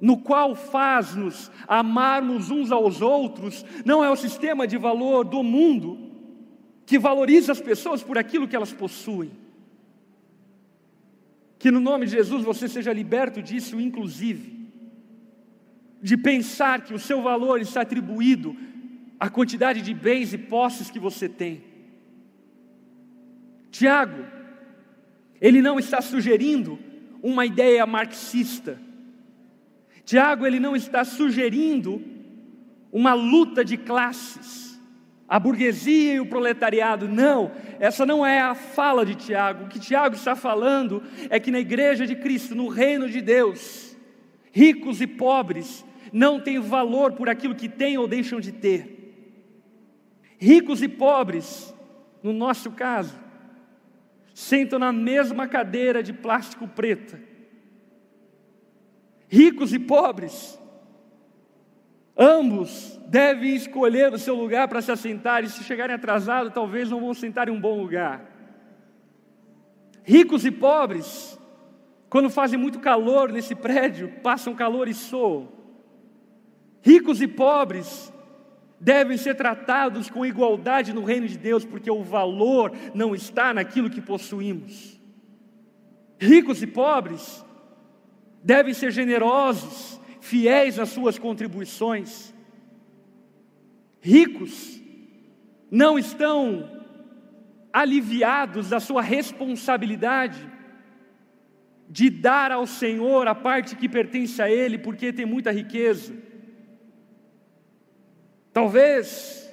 no 0.00 0.16
qual 0.18 0.54
faz-nos 0.54 1.50
amarmos 1.66 2.50
uns 2.50 2.70
aos 2.70 3.02
outros 3.02 3.64
não 3.84 4.04
é 4.04 4.10
o 4.10 4.16
sistema 4.16 4.66
de 4.66 4.78
valor 4.78 5.24
do 5.24 5.42
mundo 5.42 6.08
que 6.86 6.98
valoriza 6.98 7.52
as 7.52 7.60
pessoas 7.60 8.02
por 8.02 8.16
aquilo 8.16 8.48
que 8.48 8.56
elas 8.56 8.72
possuem. 8.72 9.30
Que 11.58 11.70
no 11.70 11.80
nome 11.80 12.06
de 12.06 12.12
Jesus 12.12 12.44
você 12.44 12.68
seja 12.68 12.92
liberto 12.92 13.42
disso, 13.42 13.80
inclusive, 13.80 14.70
de 16.00 16.16
pensar 16.16 16.82
que 16.82 16.94
o 16.94 16.98
seu 16.98 17.20
valor 17.20 17.60
está 17.60 17.80
atribuído 17.80 18.56
à 19.18 19.28
quantidade 19.28 19.82
de 19.82 19.92
bens 19.92 20.32
e 20.32 20.38
posses 20.38 20.90
que 20.90 21.00
você 21.00 21.28
tem. 21.28 21.62
Tiago, 23.70 24.24
ele 25.40 25.60
não 25.60 25.78
está 25.78 26.00
sugerindo 26.00 26.78
uma 27.22 27.44
ideia 27.44 27.84
marxista. 27.86 28.78
Tiago 30.04 30.46
ele 30.46 30.58
não 30.58 30.74
está 30.74 31.04
sugerindo 31.04 32.02
uma 32.90 33.12
luta 33.12 33.64
de 33.64 33.76
classes, 33.76 34.80
a 35.28 35.38
burguesia 35.38 36.14
e 36.14 36.20
o 36.20 36.26
proletariado. 36.26 37.06
Não, 37.06 37.52
essa 37.78 38.06
não 38.06 38.24
é 38.24 38.40
a 38.40 38.54
fala 38.54 39.04
de 39.04 39.14
Tiago. 39.14 39.64
O 39.64 39.68
que 39.68 39.78
Tiago 39.78 40.14
está 40.14 40.34
falando 40.34 41.02
é 41.28 41.38
que 41.38 41.50
na 41.50 41.60
igreja 41.60 42.06
de 42.06 42.16
Cristo, 42.16 42.54
no 42.54 42.68
reino 42.68 43.08
de 43.08 43.20
Deus, 43.20 43.96
ricos 44.50 45.00
e 45.00 45.06
pobres 45.06 45.84
não 46.12 46.40
têm 46.40 46.58
valor 46.58 47.12
por 47.12 47.28
aquilo 47.28 47.54
que 47.54 47.68
têm 47.68 47.98
ou 47.98 48.08
deixam 48.08 48.40
de 48.40 48.52
ter. 48.52 48.96
Ricos 50.38 50.82
e 50.82 50.88
pobres, 50.88 51.74
no 52.22 52.32
nosso 52.32 52.70
caso, 52.70 53.14
sentam 54.38 54.78
na 54.78 54.92
mesma 54.92 55.48
cadeira 55.48 56.00
de 56.00 56.12
plástico 56.12 56.68
preta. 56.68 57.20
Ricos 59.26 59.74
e 59.74 59.80
pobres, 59.80 60.56
ambos 62.16 63.00
devem 63.08 63.56
escolher 63.56 64.12
o 64.12 64.18
seu 64.18 64.36
lugar 64.36 64.68
para 64.68 64.80
se 64.80 64.92
assentar, 64.92 65.42
e 65.42 65.48
se 65.48 65.64
chegarem 65.64 65.96
atrasados, 65.96 66.54
talvez 66.54 66.88
não 66.88 67.00
vão 67.00 67.12
sentar 67.14 67.48
em 67.48 67.50
um 67.50 67.60
bom 67.60 67.82
lugar. 67.82 68.30
Ricos 70.04 70.44
e 70.44 70.52
pobres, 70.52 71.36
quando 72.08 72.30
fazem 72.30 72.60
muito 72.60 72.78
calor 72.78 73.32
nesse 73.32 73.56
prédio, 73.56 74.20
passam 74.22 74.54
calor 74.54 74.86
e 74.86 74.94
soam. 74.94 75.48
Ricos 76.80 77.20
e 77.20 77.26
pobres, 77.26 78.12
devem 78.80 79.16
ser 79.16 79.34
tratados 79.34 80.08
com 80.08 80.24
igualdade 80.24 80.92
no 80.92 81.04
reino 81.04 81.26
de 81.26 81.36
Deus, 81.36 81.64
porque 81.64 81.90
o 81.90 82.02
valor 82.02 82.72
não 82.94 83.14
está 83.14 83.52
naquilo 83.52 83.90
que 83.90 84.00
possuímos. 84.00 85.00
Ricos 86.18 86.62
e 86.62 86.66
pobres 86.66 87.44
devem 88.42 88.72
ser 88.74 88.90
generosos, 88.90 90.00
fiéis 90.20 90.76
nas 90.76 90.90
suas 90.90 91.18
contribuições. 91.18 92.34
ricos 94.00 94.80
não 95.70 95.98
estão 95.98 96.70
aliviados 97.72 98.70
da 98.70 98.80
sua 98.80 99.02
responsabilidade 99.02 100.38
de 101.90 102.08
dar 102.10 102.52
ao 102.52 102.66
Senhor 102.66 103.26
a 103.26 103.34
parte 103.34 103.76
que 103.76 103.88
pertence 103.88 104.40
a 104.40 104.50
Ele, 104.50 104.78
porque 104.78 105.12
tem 105.12 105.26
muita 105.26 105.50
riqueza. 105.50 106.14
Talvez 108.58 109.48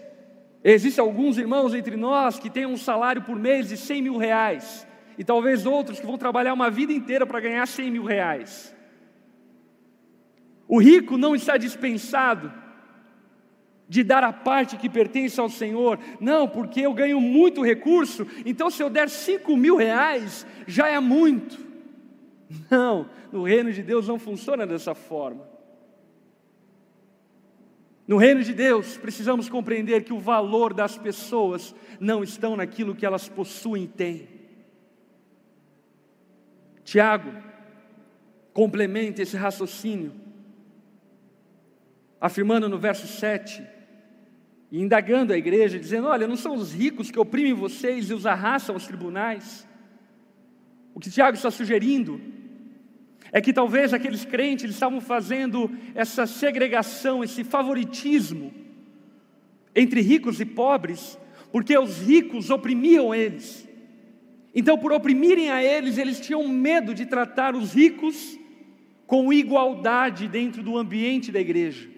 existam 0.64 1.04
alguns 1.04 1.38
irmãos 1.38 1.76
entre 1.76 1.96
nós 1.96 2.40
que 2.40 2.50
têm 2.50 2.66
um 2.66 2.76
salário 2.76 3.22
por 3.22 3.36
mês 3.36 3.70
de 3.70 3.78
100 3.78 4.02
mil 4.02 4.18
reais, 4.18 4.88
e 5.16 5.24
talvez 5.24 5.64
outros 5.64 6.00
que 6.00 6.08
vão 6.08 6.18
trabalhar 6.18 6.56
uma 6.56 6.72
vida 6.72 6.92
inteira 6.92 7.24
para 7.24 7.40
ganhar 7.40 7.68
100 7.68 7.92
mil 7.92 8.04
reais. 8.04 8.76
O 10.68 10.80
rico 10.80 11.20
não 11.20 11.36
está 11.36 11.56
dispensado 11.56 12.52
de 13.88 14.04
dar 14.04 14.24
a 14.24 14.34
parte 14.34 14.76
que 14.76 14.90
pertence 14.90 15.40
ao 15.40 15.50
Senhor, 15.50 16.00
não, 16.20 16.48
porque 16.48 16.82
eu 16.82 16.92
ganho 16.92 17.22
muito 17.22 17.62
recurso, 17.62 18.26
então 18.44 18.72
se 18.72 18.82
eu 18.82 18.90
der 18.90 19.08
5 19.08 19.56
mil 19.56 19.76
reais, 19.76 20.48
já 20.66 20.90
é 20.90 21.00
muito. 21.00 21.60
Não, 22.72 23.08
no 23.32 23.44
reino 23.44 23.72
de 23.72 23.84
Deus 23.84 24.08
não 24.08 24.18
funciona 24.18 24.66
dessa 24.66 24.96
forma. 24.96 25.55
No 28.08 28.18
reino 28.18 28.44
de 28.44 28.54
Deus, 28.54 28.98
precisamos 28.98 29.50
compreender 29.50 30.04
que 30.04 30.14
o 30.14 30.20
valor 30.20 30.74
das 30.74 30.98
pessoas 30.98 31.74
não 32.00 32.24
estão 32.24 32.56
naquilo 32.56 32.96
que 32.96 33.06
elas 33.06 33.28
possuem 33.28 33.86
e 33.86 33.88
têm. 33.88 34.28
Tiago 36.84 37.34
complementa 38.54 39.24
esse 39.24 39.36
raciocínio, 39.36 40.14
afirmando 42.22 42.70
no 42.70 42.78
verso 42.78 43.08
7, 43.08 43.66
e 44.72 44.80
indagando 44.80 45.34
a 45.34 45.38
igreja, 45.38 45.80
dizendo: 45.80 46.08
Olha, 46.08 46.28
não 46.28 46.38
são 46.38 46.54
os 46.56 46.74
ricos 46.74 47.10
que 47.10 47.20
oprimem 47.20 47.54
vocês 47.54 48.10
e 48.12 48.14
os 48.14 48.28
arrastam 48.28 48.76
aos 48.76 48.86
tribunais. 48.86 49.68
O 50.94 51.00
que 51.00 51.10
Tiago 51.10 51.36
está 51.36 51.50
sugerindo 51.50 52.22
é 53.36 53.42
que 53.42 53.52
talvez 53.52 53.94
aqueles 53.94 54.24
crentes 54.24 54.64
eles 54.64 54.78
estavam 54.78 55.02
fazendo 55.02 55.70
essa 55.94 56.26
segregação, 56.26 57.22
esse 57.22 57.44
favoritismo 57.44 58.54
entre 59.76 60.00
ricos 60.00 60.40
e 60.40 60.46
pobres, 60.46 61.20
porque 61.52 61.78
os 61.78 62.00
ricos 62.00 62.50
oprimiam 62.50 63.14
eles. 63.14 63.68
Então, 64.56 64.78
por 64.78 64.94
oprimirem 64.94 65.50
a 65.50 65.62
eles, 65.62 65.98
eles 65.98 66.22
tinham 66.22 66.48
medo 66.48 66.94
de 66.94 67.06
tratar 67.06 67.58
os 67.58 67.74
ricos 67.74 68.40
com 69.06 69.34
igualdade 69.34 70.30
dentro 70.30 70.64
do 70.64 70.78
ambiente 70.78 71.30
da 71.30 71.42
igreja. 71.42 71.90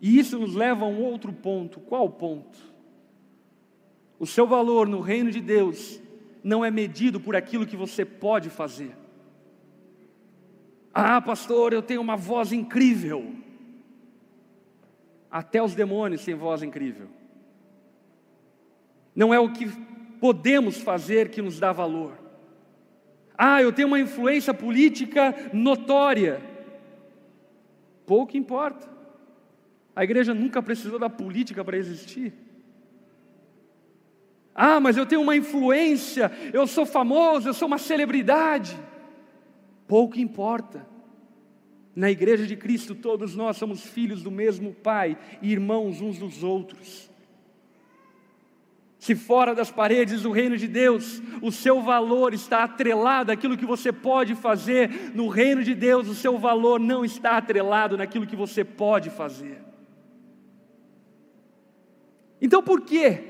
E 0.00 0.18
isso 0.18 0.38
nos 0.38 0.54
leva 0.54 0.86
a 0.86 0.88
um 0.88 1.02
outro 1.02 1.34
ponto. 1.34 1.80
Qual 1.80 2.08
ponto? 2.08 2.58
O 4.18 4.26
seu 4.26 4.46
valor 4.46 4.88
no 4.88 5.00
reino 5.00 5.30
de 5.30 5.42
Deus 5.42 6.00
não 6.42 6.64
é 6.64 6.70
medido 6.70 7.20
por 7.20 7.36
aquilo 7.36 7.66
que 7.66 7.76
você 7.76 8.06
pode 8.06 8.48
fazer. 8.48 8.99
Ah, 10.92 11.20
pastor, 11.20 11.72
eu 11.72 11.82
tenho 11.82 12.00
uma 12.00 12.16
voz 12.16 12.52
incrível. 12.52 13.32
Até 15.30 15.62
os 15.62 15.74
demônios 15.74 16.24
têm 16.24 16.34
voz 16.34 16.62
incrível. 16.62 17.08
Não 19.14 19.32
é 19.32 19.38
o 19.38 19.52
que 19.52 19.66
podemos 20.20 20.78
fazer 20.78 21.30
que 21.30 21.40
nos 21.40 21.60
dá 21.60 21.72
valor. 21.72 22.18
Ah, 23.38 23.62
eu 23.62 23.72
tenho 23.72 23.88
uma 23.88 24.00
influência 24.00 24.52
política 24.52 25.34
notória. 25.52 26.42
Pouco 28.04 28.36
importa. 28.36 28.88
A 29.94 30.02
igreja 30.02 30.34
nunca 30.34 30.60
precisou 30.60 30.98
da 30.98 31.08
política 31.08 31.64
para 31.64 31.76
existir. 31.76 32.34
Ah, 34.52 34.80
mas 34.80 34.96
eu 34.96 35.06
tenho 35.06 35.22
uma 35.22 35.36
influência, 35.36 36.30
eu 36.52 36.66
sou 36.66 36.84
famoso, 36.84 37.48
eu 37.48 37.54
sou 37.54 37.68
uma 37.68 37.78
celebridade 37.78 38.76
pouco 39.90 40.20
importa. 40.20 40.86
Na 41.96 42.08
igreja 42.08 42.46
de 42.46 42.54
Cristo, 42.54 42.94
todos 42.94 43.34
nós 43.34 43.56
somos 43.56 43.82
filhos 43.82 44.22
do 44.22 44.30
mesmo 44.30 44.72
Pai 44.72 45.18
e 45.42 45.50
irmãos 45.50 46.00
uns 46.00 46.16
dos 46.16 46.44
outros. 46.44 47.10
Se 49.00 49.16
fora 49.16 49.52
das 49.52 49.68
paredes 49.68 50.22
do 50.22 50.30
reino 50.30 50.56
de 50.56 50.68
Deus, 50.68 51.20
o 51.42 51.50
seu 51.50 51.82
valor 51.82 52.32
está 52.32 52.62
atrelado 52.62 53.32
àquilo 53.32 53.56
que 53.56 53.66
você 53.66 53.90
pode 53.90 54.36
fazer, 54.36 55.10
no 55.12 55.26
reino 55.26 55.64
de 55.64 55.74
Deus, 55.74 56.06
o 56.06 56.14
seu 56.14 56.38
valor 56.38 56.78
não 56.78 57.04
está 57.04 57.36
atrelado 57.36 57.98
naquilo 57.98 58.28
que 58.28 58.36
você 58.36 58.62
pode 58.62 59.10
fazer. 59.10 59.58
Então, 62.40 62.62
por 62.62 62.82
que 62.82 63.29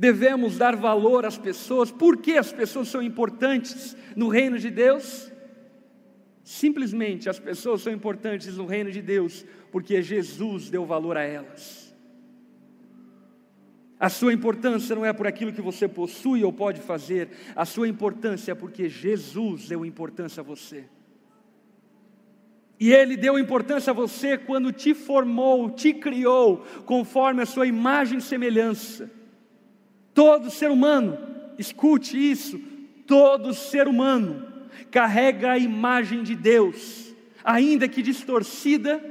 devemos 0.00 0.56
dar 0.56 0.74
valor 0.74 1.26
às 1.26 1.36
pessoas. 1.36 1.90
Por 1.90 2.16
que 2.16 2.38
as 2.38 2.50
pessoas 2.50 2.88
são 2.88 3.02
importantes 3.02 3.94
no 4.16 4.28
reino 4.28 4.58
de 4.58 4.70
Deus? 4.70 5.30
Simplesmente 6.42 7.28
as 7.28 7.38
pessoas 7.38 7.82
são 7.82 7.92
importantes 7.92 8.56
no 8.56 8.64
reino 8.64 8.90
de 8.90 9.02
Deus 9.02 9.44
porque 9.70 10.00
Jesus 10.00 10.70
deu 10.70 10.86
valor 10.86 11.18
a 11.18 11.22
elas. 11.22 11.94
A 13.98 14.08
sua 14.08 14.32
importância 14.32 14.96
não 14.96 15.04
é 15.04 15.12
por 15.12 15.26
aquilo 15.26 15.52
que 15.52 15.60
você 15.60 15.86
possui 15.86 16.42
ou 16.42 16.50
pode 16.50 16.80
fazer, 16.80 17.28
a 17.54 17.66
sua 17.66 17.86
importância 17.86 18.52
é 18.52 18.54
porque 18.54 18.88
Jesus 18.88 19.68
deu 19.68 19.84
importância 19.84 20.40
a 20.40 20.44
você. 20.44 20.86
E 22.80 22.90
Ele 22.90 23.18
deu 23.18 23.38
importância 23.38 23.90
a 23.90 23.94
você 23.94 24.38
quando 24.38 24.72
te 24.72 24.94
formou, 24.94 25.68
te 25.68 25.92
criou, 25.92 26.64
conforme 26.86 27.42
a 27.42 27.46
sua 27.46 27.66
imagem 27.66 28.16
e 28.16 28.22
semelhança. 28.22 29.19
Todo 30.20 30.50
ser 30.50 30.70
humano, 30.70 31.16
escute 31.58 32.14
isso, 32.14 32.60
todo 33.06 33.54
ser 33.54 33.88
humano 33.88 34.52
carrega 34.90 35.52
a 35.52 35.58
imagem 35.58 36.22
de 36.22 36.34
Deus, 36.34 37.14
ainda 37.42 37.88
que 37.88 38.02
distorcida, 38.02 39.02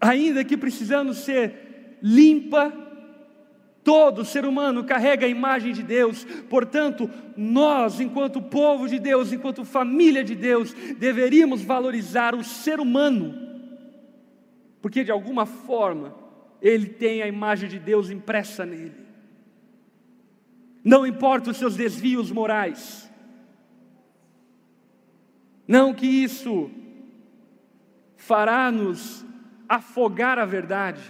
ainda 0.00 0.44
que 0.44 0.56
precisando 0.56 1.12
ser 1.12 1.98
limpa, 2.00 2.72
todo 3.82 4.24
ser 4.24 4.44
humano 4.44 4.84
carrega 4.84 5.26
a 5.26 5.28
imagem 5.28 5.72
de 5.72 5.82
Deus, 5.82 6.24
portanto, 6.48 7.10
nós, 7.36 7.98
enquanto 7.98 8.40
povo 8.40 8.86
de 8.86 9.00
Deus, 9.00 9.32
enquanto 9.32 9.64
família 9.64 10.22
de 10.22 10.36
Deus, 10.36 10.72
deveríamos 11.00 11.62
valorizar 11.62 12.32
o 12.32 12.44
ser 12.44 12.78
humano, 12.78 13.34
porque 14.80 15.02
de 15.02 15.10
alguma 15.10 15.46
forma 15.46 16.14
ele 16.60 16.86
tem 16.86 17.22
a 17.22 17.26
imagem 17.26 17.68
de 17.68 17.80
Deus 17.80 18.08
impressa 18.08 18.64
nele. 18.64 19.01
Não 20.84 21.06
importa 21.06 21.50
os 21.50 21.56
seus 21.56 21.76
desvios 21.76 22.30
morais. 22.30 23.10
Não 25.66 25.94
que 25.94 26.06
isso 26.06 26.70
fará-nos 28.16 29.24
afogar 29.68 30.38
a 30.38 30.44
verdade, 30.44 31.00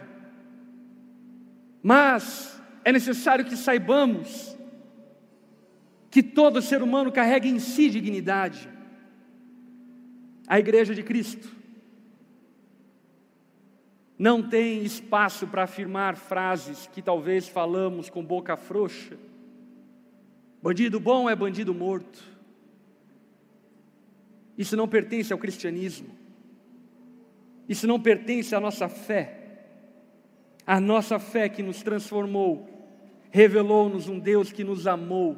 mas 1.83 2.61
é 2.85 2.93
necessário 2.93 3.45
que 3.45 3.57
saibamos 3.57 4.57
que 6.11 6.23
todo 6.23 6.63
ser 6.63 6.83
humano 6.83 7.11
carrega 7.11 7.49
em 7.49 7.59
si 7.59 7.89
dignidade. 7.89 8.69
A 10.47 10.61
Igreja 10.61 10.95
de 10.95 11.03
Cristo 11.03 11.49
não 14.19 14.43
tem 14.43 14.85
espaço 14.85 15.47
para 15.47 15.65
afirmar 15.65 16.15
frases 16.15 16.87
que 16.93 17.01
talvez 17.01 17.49
falamos 17.49 18.11
com 18.11 18.23
boca 18.23 18.57
frouxa 18.57 19.17
Bandido 20.63 21.01
bom 21.01 21.29
é 21.29 21.35
bandido 21.35 21.75
morto. 21.75 22.23
Isso 24.57 24.77
não 24.77 24.87
pertence 24.87 25.33
ao 25.33 25.39
cristianismo. 25.39 26.11
Isso 27.69 27.87
não 27.87 28.01
pertence 28.01 28.55
à 28.55 28.61
nossa 28.61 28.89
fé. 28.89 29.39
A 30.65 30.81
nossa 30.81 31.19
fé 31.19 31.49
que 31.49 31.63
nos 31.63 31.83
transformou, 31.83 32.69
revelou-nos 33.31 34.09
um 34.09 34.19
Deus 34.19 34.53
que 34.53 34.63
nos 34.63 34.87
amou 34.87 35.37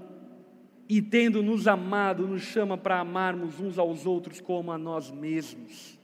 e, 0.86 1.00
tendo 1.00 1.42
nos 1.42 1.66
amado, 1.66 2.28
nos 2.28 2.42
chama 2.42 2.76
para 2.76 3.00
amarmos 3.00 3.58
uns 3.58 3.78
aos 3.78 4.04
outros 4.04 4.42
como 4.42 4.70
a 4.70 4.76
nós 4.76 5.10
mesmos. 5.10 5.98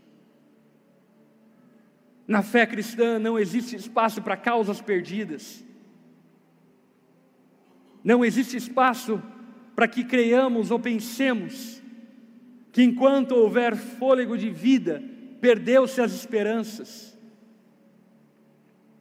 Na 2.27 2.43
fé 2.43 2.65
cristã 2.67 3.19
não 3.19 3.39
existe 3.39 3.77
espaço 3.77 4.23
para 4.23 4.37
causas 4.37 4.81
perdidas. 4.81 5.63
Não 8.03 8.25
existe 8.25 8.57
espaço 8.57 9.23
para 9.75 9.89
que 9.89 10.05
creiamos 10.05 10.71
ou 10.71 10.79
pensemos 10.79 11.81
que 12.73 12.83
enquanto 12.83 13.33
houver 13.33 13.77
fôlego 13.77 14.37
de 14.37 14.51
vida, 14.51 15.03
perdeu-se 15.41 16.01
as 16.01 16.13
esperanças. 16.13 17.19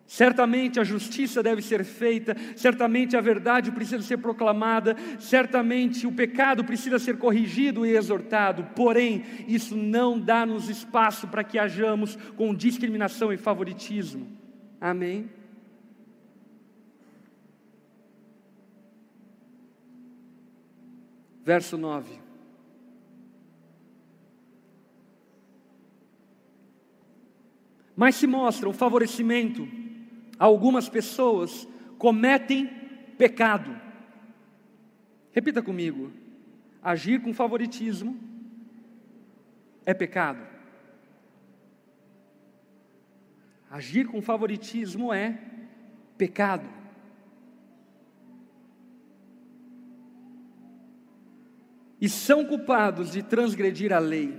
Certamente 0.08 0.80
a 0.80 0.84
justiça 0.84 1.44
deve 1.44 1.62
ser 1.62 1.84
feita, 1.84 2.36
certamente 2.56 3.16
a 3.16 3.22
verdade 3.22 3.72
precisa 3.72 4.02
ser 4.02 4.18
proclamada, 4.18 4.96
certamente 5.20 6.08
o 6.08 6.12
pecado 6.12 6.64
precisa 6.64 6.98
ser 6.98 7.18
corrigido 7.18 7.86
e 7.86 7.96
exortado, 7.96 8.64
porém, 8.76 9.24
isso 9.48 9.76
não 9.78 10.20
dá-nos 10.20 10.68
espaço 10.68 11.28
para 11.28 11.44
que 11.44 11.60
hajamos 11.60 12.18
com 12.36 12.56
discriminação 12.56 13.32
e 13.32 13.38
favoritismo. 13.38 14.28
Amém? 14.82 15.30
Verso 21.50 21.80
9. 21.80 22.20
Mas 27.96 28.14
se 28.14 28.28
mostra 28.28 28.70
um 28.70 28.74
favorecimento 28.74 29.68
algumas 30.38 30.88
pessoas 30.88 31.68
cometem 31.98 32.68
pecado. 33.18 33.76
Repita 35.32 35.64
comigo: 35.64 36.12
agir 36.84 37.20
com 37.20 37.34
favoritismo 37.34 38.16
é 39.88 39.94
pecado. 39.96 40.46
Agir 43.72 44.06
com 44.06 44.22
favoritismo 44.22 45.12
é 45.12 45.36
pecado. 46.16 46.79
E 52.00 52.08
são 52.08 52.46
culpados 52.46 53.12
de 53.12 53.22
transgredir 53.22 53.92
a 53.92 54.00
lei. 54.00 54.34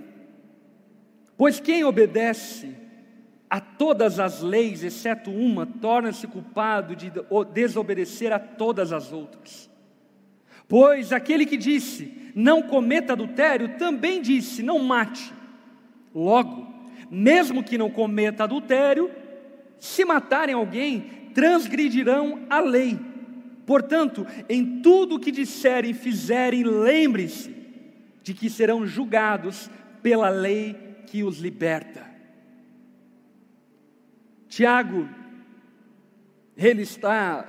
Pois 1.37 1.61
quem 1.61 1.85
obedece 1.85 2.75
a 3.49 3.61
todas 3.61 4.21
as 4.21 4.41
leis, 4.41 4.85
exceto 4.85 5.31
uma, 5.31 5.67
torna-se 5.67 6.27
culpado 6.27 6.95
de 6.95 7.13
desobedecer 7.53 8.33
a 8.33 8.39
todas 8.39 8.93
as 8.93 9.13
outras. 9.13 9.69
Pois 10.69 11.13
aquele 11.13 11.45
que 11.45 11.57
disse, 11.57 12.31
não 12.33 12.63
cometa 12.63 13.15
adultério, 13.15 13.77
também 13.77 14.23
disse, 14.23 14.63
não 14.63 14.79
mate. 14.79 15.33
Logo, 16.15 16.73
mesmo 17.11 17.65
que 17.65 17.77
não 17.77 17.91
cometa 17.91 18.45
adultério, 18.45 19.11
se 19.81 20.05
matarem 20.05 20.55
alguém, 20.55 21.01
transgredirão 21.35 22.47
a 22.49 22.61
lei. 22.61 23.10
Portanto, 23.71 24.27
em 24.49 24.83
tudo 24.83 25.15
o 25.15 25.21
que 25.21 25.31
disserem 25.31 25.95
fizerem, 25.95 26.65
lembre-se 26.65 27.55
de 28.21 28.35
que 28.35 28.51
serão 28.51 28.85
julgados 28.85 29.71
pela 30.03 30.29
lei 30.29 30.75
que 31.07 31.23
os 31.23 31.39
liberta. 31.39 32.05
Tiago, 34.49 35.09
ele 36.57 36.83
está 36.83 37.47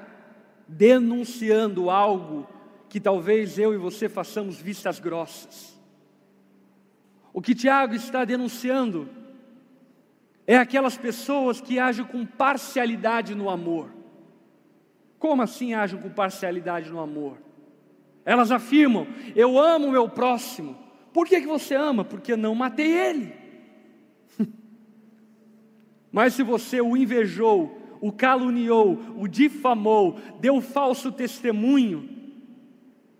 denunciando 0.67 1.89
algo 1.89 2.47
que 2.87 2.99
talvez 2.99 3.57
eu 3.57 3.73
e 3.73 3.77
você 3.77 4.07
façamos 4.07 4.61
vistas 4.61 4.99
grossas. 4.99 5.75
O 7.33 7.41
que 7.41 7.55
Tiago 7.55 7.95
está 7.95 8.23
denunciando 8.25 9.09
é 10.45 10.55
aquelas 10.55 10.95
pessoas 10.95 11.59
que 11.59 11.79
agem 11.79 12.05
com 12.05 12.27
parcialidade 12.27 13.33
no 13.33 13.49
amor. 13.49 14.00
Como 15.21 15.43
assim 15.43 15.75
agem 15.75 16.01
com 16.01 16.09
parcialidade 16.09 16.89
no 16.89 16.99
amor? 16.99 17.37
Elas 18.25 18.51
afirmam: 18.51 19.05
Eu 19.35 19.59
amo 19.59 19.85
o 19.85 19.91
meu 19.91 20.09
próximo. 20.09 20.75
Por 21.13 21.27
que, 21.27 21.39
que 21.39 21.45
você 21.45 21.75
ama? 21.75 22.03
Porque 22.03 22.35
não 22.35 22.55
matei 22.55 22.91
ele. 22.91 23.31
Mas 26.11 26.33
se 26.33 26.41
você 26.41 26.81
o 26.81 26.97
invejou, 26.97 27.99
o 28.01 28.11
caluniou, 28.11 28.99
o 29.15 29.27
difamou, 29.27 30.17
deu 30.39 30.59
falso 30.59 31.11
testemunho, 31.11 32.09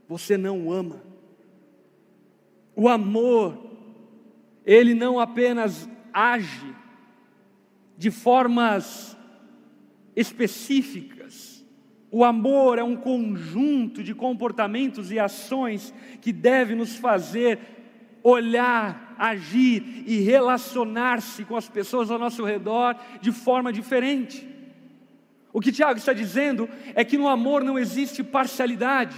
você 0.08 0.36
não 0.38 0.66
o 0.66 0.74
ama. 0.74 1.04
O 2.76 2.89
amor, 2.89 3.78
ele 4.66 4.95
não 4.95 5.20
apenas 5.20 5.88
age 6.12 6.76
de 7.95 8.10
formas 8.10 9.16
específicas, 10.16 11.61
o 12.12 12.26
amor 12.26 12.78
é 12.78 12.84
um 12.84 12.97
conjunto 12.97 14.03
de 14.03 14.14
comportamentos 14.14 15.12
e 15.12 15.18
ações 15.18 15.93
que 16.20 16.34
deve 16.34 16.76
nos 16.76 16.97
fazer 16.97 17.57
olhar, 18.22 19.16
agir 19.18 20.03
e 20.05 20.20
relacionar-se 20.20 21.45
com 21.45 21.55
as 21.55 21.70
pessoas 21.70 22.12
ao 22.12 22.20
nosso 22.20 22.43
redor 22.43 22.97
de 23.22 23.32
forma 23.32 23.72
diferente. 23.72 24.45
O 25.53 25.62
que 25.62 25.72
Tiago 25.72 25.97
está 25.97 26.12
dizendo 26.12 26.70
é 26.93 27.05
que 27.05 27.18
no 27.18 27.30
amor 27.30 27.64
não 27.64 27.80
existe 27.80 28.22
parcialidade. 28.24 29.16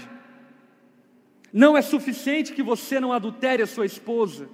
Não 1.52 1.76
é 1.76 1.82
suficiente 1.82 2.54
que 2.54 2.64
você 2.64 3.00
não 3.00 3.12
adultere 3.12 3.64
a 3.64 3.68
sua 3.68 3.88
esposa. 3.88 4.48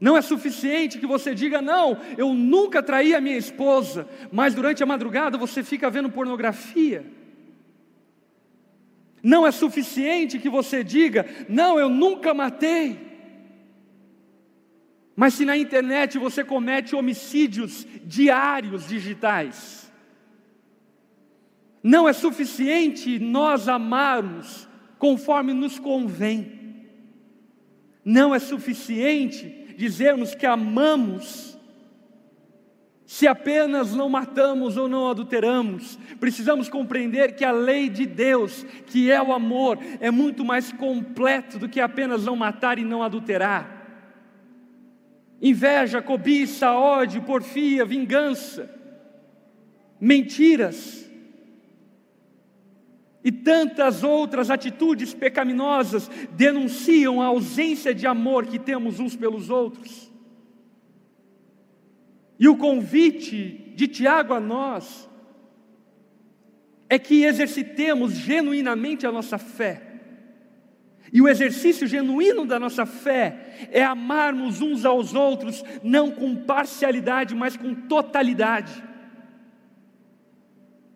Não 0.00 0.16
é 0.16 0.22
suficiente 0.22 0.98
que 0.98 1.06
você 1.06 1.34
diga, 1.34 1.60
não, 1.60 1.98
eu 2.16 2.32
nunca 2.32 2.82
traí 2.82 3.14
a 3.14 3.20
minha 3.20 3.36
esposa, 3.36 4.08
mas 4.32 4.54
durante 4.54 4.82
a 4.82 4.86
madrugada 4.86 5.36
você 5.36 5.62
fica 5.62 5.90
vendo 5.90 6.08
pornografia. 6.08 7.04
Não 9.22 9.46
é 9.46 9.50
suficiente 9.50 10.38
que 10.38 10.48
você 10.48 10.82
diga, 10.82 11.26
não, 11.48 11.78
eu 11.78 11.90
nunca 11.90 12.32
matei. 12.32 12.98
Mas 15.14 15.34
se 15.34 15.44
na 15.44 15.54
internet 15.54 16.16
você 16.16 16.42
comete 16.42 16.96
homicídios 16.96 17.86
diários 18.02 18.88
digitais, 18.88 19.92
não 21.82 22.08
é 22.08 22.14
suficiente 22.14 23.18
nós 23.18 23.68
amarmos 23.68 24.66
conforme 24.98 25.52
nos 25.52 25.78
convém. 25.78 26.58
Não 28.02 28.34
é 28.34 28.38
suficiente 28.38 29.59
dizermos 29.80 30.34
que 30.34 30.44
amamos 30.44 31.58
se 33.06 33.26
apenas 33.26 33.94
não 33.94 34.10
matamos 34.10 34.76
ou 34.76 34.88
não 34.88 35.08
adulteramos, 35.08 35.98
precisamos 36.20 36.68
compreender 36.68 37.34
que 37.34 37.44
a 37.44 37.50
lei 37.50 37.88
de 37.88 38.06
Deus, 38.06 38.62
que 38.86 39.10
é 39.10 39.20
o 39.20 39.32
amor, 39.32 39.78
é 39.98 40.10
muito 40.10 40.44
mais 40.44 40.70
completo 40.70 41.58
do 41.58 41.68
que 41.68 41.80
apenas 41.80 42.26
não 42.26 42.36
matar 42.36 42.78
e 42.78 42.84
não 42.84 43.02
adulterar. 43.02 43.78
Inveja, 45.40 46.02
cobiça, 46.02 46.70
ódio, 46.72 47.22
porfia, 47.22 47.84
vingança, 47.84 48.70
mentiras 49.98 51.09
e 53.22 53.30
tantas 53.30 54.02
outras 54.02 54.50
atitudes 54.50 55.12
pecaminosas 55.12 56.10
denunciam 56.32 57.20
a 57.20 57.26
ausência 57.26 57.94
de 57.94 58.06
amor 58.06 58.46
que 58.46 58.58
temos 58.58 58.98
uns 58.98 59.14
pelos 59.14 59.50
outros. 59.50 60.10
E 62.38 62.48
o 62.48 62.56
convite 62.56 63.72
de 63.76 63.86
Tiago 63.86 64.32
a 64.32 64.40
nós 64.40 65.08
é 66.88 66.98
que 66.98 67.24
exercitemos 67.24 68.14
genuinamente 68.14 69.06
a 69.06 69.12
nossa 69.12 69.36
fé. 69.36 69.82
E 71.12 71.20
o 71.20 71.28
exercício 71.28 71.86
genuíno 71.86 72.46
da 72.46 72.58
nossa 72.58 72.86
fé 72.86 73.68
é 73.70 73.82
amarmos 73.82 74.60
uns 74.62 74.84
aos 74.84 75.12
outros, 75.12 75.62
não 75.82 76.10
com 76.10 76.34
parcialidade, 76.34 77.34
mas 77.34 77.56
com 77.56 77.74
totalidade. 77.74 78.82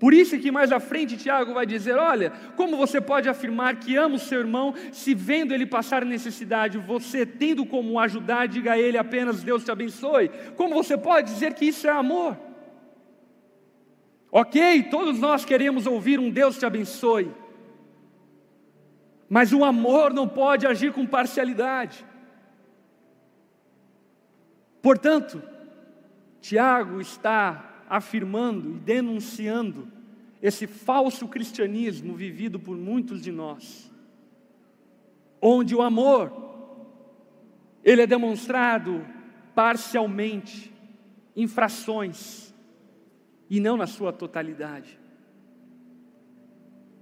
Por 0.04 0.12
isso 0.12 0.38
que 0.38 0.50
mais 0.50 0.70
à 0.70 0.78
frente 0.78 1.16
Tiago 1.16 1.54
vai 1.54 1.64
dizer: 1.64 1.96
olha, 1.96 2.30
como 2.56 2.76
você 2.76 3.00
pode 3.00 3.26
afirmar 3.26 3.76
que 3.76 3.96
ama 3.96 4.16
o 4.16 4.18
seu 4.18 4.40
irmão 4.40 4.74
se 4.92 5.14
vendo 5.14 5.54
ele 5.54 5.64
passar 5.64 6.04
necessidade, 6.04 6.76
você 6.76 7.24
tendo 7.24 7.64
como 7.64 7.98
ajudar, 7.98 8.46
diga 8.46 8.72
a 8.74 8.78
ele 8.78 8.98
apenas 8.98 9.42
Deus 9.42 9.64
te 9.64 9.70
abençoe? 9.70 10.28
Como 10.56 10.74
você 10.74 10.98
pode 10.98 11.32
dizer 11.32 11.54
que 11.54 11.64
isso 11.64 11.86
é 11.86 11.90
amor? 11.90 12.36
Ok, 14.30 14.82
todos 14.90 15.18
nós 15.18 15.42
queremos 15.42 15.86
ouvir 15.86 16.20
um 16.20 16.28
Deus 16.28 16.58
te 16.58 16.66
abençoe, 16.66 17.32
mas 19.26 19.54
o 19.54 19.64
amor 19.64 20.12
não 20.12 20.28
pode 20.28 20.66
agir 20.66 20.92
com 20.92 21.06
parcialidade. 21.06 22.04
Portanto, 24.82 25.42
Tiago 26.42 27.00
está 27.00 27.73
afirmando 27.88 28.70
e 28.70 28.78
denunciando 28.78 29.88
esse 30.42 30.66
falso 30.66 31.26
cristianismo 31.28 32.14
vivido 32.14 32.60
por 32.60 32.76
muitos 32.76 33.22
de 33.22 33.32
nós, 33.32 33.90
onde 35.40 35.74
o 35.74 35.82
amor 35.82 36.44
ele 37.82 38.02
é 38.02 38.06
demonstrado 38.06 39.04
parcialmente, 39.54 40.72
em 41.36 41.46
frações 41.46 42.54
e 43.50 43.60
não 43.60 43.76
na 43.76 43.86
sua 43.86 44.12
totalidade. 44.12 44.98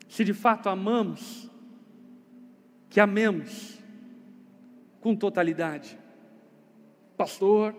Se 0.09 0.25
de 0.25 0.35
fato 0.35 0.69
amamos, 0.69 1.51
que 2.89 3.01
amemos 3.01 3.79
com 5.01 5.17
totalidade. 5.17 5.99
Pastor, 7.17 7.75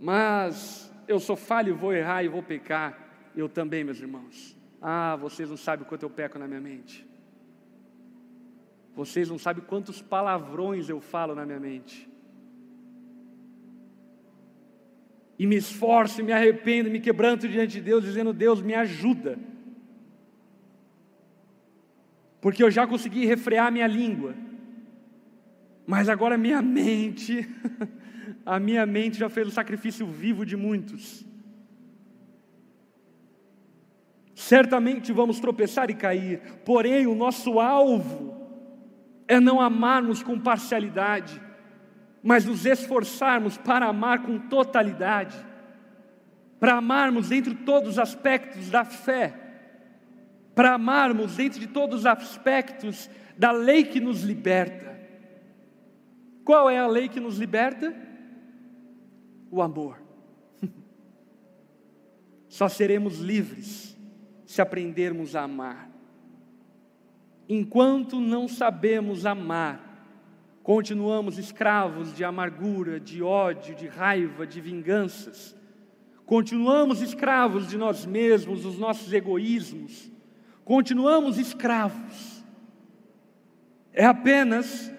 mas 0.00 0.92
eu 1.06 1.20
sou 1.20 1.36
falho, 1.36 1.76
vou 1.76 1.92
errar 1.92 2.22
e 2.22 2.28
vou 2.28 2.42
pecar. 2.42 2.98
Eu 3.36 3.48
também, 3.48 3.84
meus 3.84 4.00
irmãos. 4.00 4.56
Ah, 4.80 5.16
vocês 5.16 5.48
não 5.48 5.56
sabem 5.56 5.86
quanto 5.86 6.02
eu 6.02 6.10
peco 6.10 6.38
na 6.38 6.46
minha 6.46 6.60
mente. 6.60 7.06
Vocês 8.94 9.28
não 9.28 9.38
sabem 9.38 9.64
quantos 9.64 10.00
palavrões 10.00 10.88
eu 10.88 11.00
falo 11.00 11.34
na 11.34 11.44
minha 11.44 11.58
mente. 11.58 12.08
E 15.38 15.46
me 15.46 15.56
esforço, 15.56 16.22
me 16.22 16.32
arrependo, 16.32 16.90
me 16.90 17.00
quebranto 17.00 17.48
diante 17.48 17.72
de 17.72 17.80
Deus, 17.80 18.04
dizendo: 18.04 18.32
Deus, 18.32 18.62
me 18.62 18.74
ajuda. 18.74 19.38
Porque 22.40 22.62
eu 22.62 22.70
já 22.70 22.86
consegui 22.86 23.26
refrear 23.26 23.72
minha 23.72 23.86
língua. 23.86 24.34
Mas 25.86 26.08
agora 26.08 26.38
minha 26.38 26.62
mente, 26.62 27.48
a 28.44 28.60
minha 28.60 28.84
mente 28.84 29.18
já 29.18 29.28
fez 29.28 29.48
o 29.48 29.50
sacrifício 29.50 30.06
vivo 30.06 30.44
de 30.44 30.56
muitos. 30.56 31.24
Certamente 34.34 35.12
vamos 35.12 35.40
tropeçar 35.40 35.90
e 35.90 35.94
cair, 35.94 36.40
porém 36.64 37.06
o 37.06 37.14
nosso 37.14 37.60
alvo 37.60 38.34
é 39.26 39.40
não 39.40 39.60
amarmos 39.60 40.22
com 40.22 40.38
parcialidade, 40.38 41.40
mas 42.22 42.44
nos 42.44 42.66
esforçarmos 42.66 43.56
para 43.56 43.86
amar 43.86 44.22
com 44.22 44.38
totalidade, 44.38 45.36
para 46.58 46.74
amarmos 46.74 47.28
dentro 47.28 47.54
de 47.54 47.62
todos 47.62 47.90
os 47.90 47.98
aspectos 47.98 48.68
da 48.68 48.84
fé, 48.84 49.32
para 50.54 50.74
amarmos 50.74 51.36
dentro 51.36 51.60
de 51.60 51.66
todos 51.66 52.00
os 52.00 52.06
aspectos 52.06 53.08
da 53.36 53.50
lei 53.50 53.84
que 53.84 54.00
nos 54.00 54.22
liberta. 54.22 54.94
Qual 56.44 56.68
é 56.68 56.78
a 56.78 56.86
lei 56.86 57.08
que 57.08 57.20
nos 57.20 57.38
liberta? 57.38 57.94
O 59.54 59.62
amor. 59.62 60.02
Só 62.48 62.68
seremos 62.68 63.20
livres 63.20 63.96
se 64.44 64.60
aprendermos 64.60 65.36
a 65.36 65.42
amar. 65.42 65.88
Enquanto 67.48 68.18
não 68.18 68.48
sabemos 68.48 69.24
amar, 69.24 70.08
continuamos 70.60 71.38
escravos 71.38 72.12
de 72.16 72.24
amargura, 72.24 72.98
de 72.98 73.22
ódio, 73.22 73.76
de 73.76 73.86
raiva, 73.86 74.44
de 74.44 74.60
vinganças. 74.60 75.56
Continuamos 76.26 77.00
escravos 77.00 77.68
de 77.68 77.78
nós 77.78 78.04
mesmos, 78.04 78.62
dos 78.62 78.76
nossos 78.76 79.12
egoísmos. 79.12 80.10
Continuamos 80.64 81.38
escravos. 81.38 82.44
É 83.92 84.04
apenas 84.04 84.92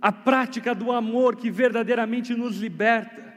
a 0.00 0.12
prática 0.12 0.76
do 0.76 0.92
amor 0.92 1.34
que 1.34 1.50
verdadeiramente 1.50 2.36
nos 2.36 2.58
liberta. 2.58 3.27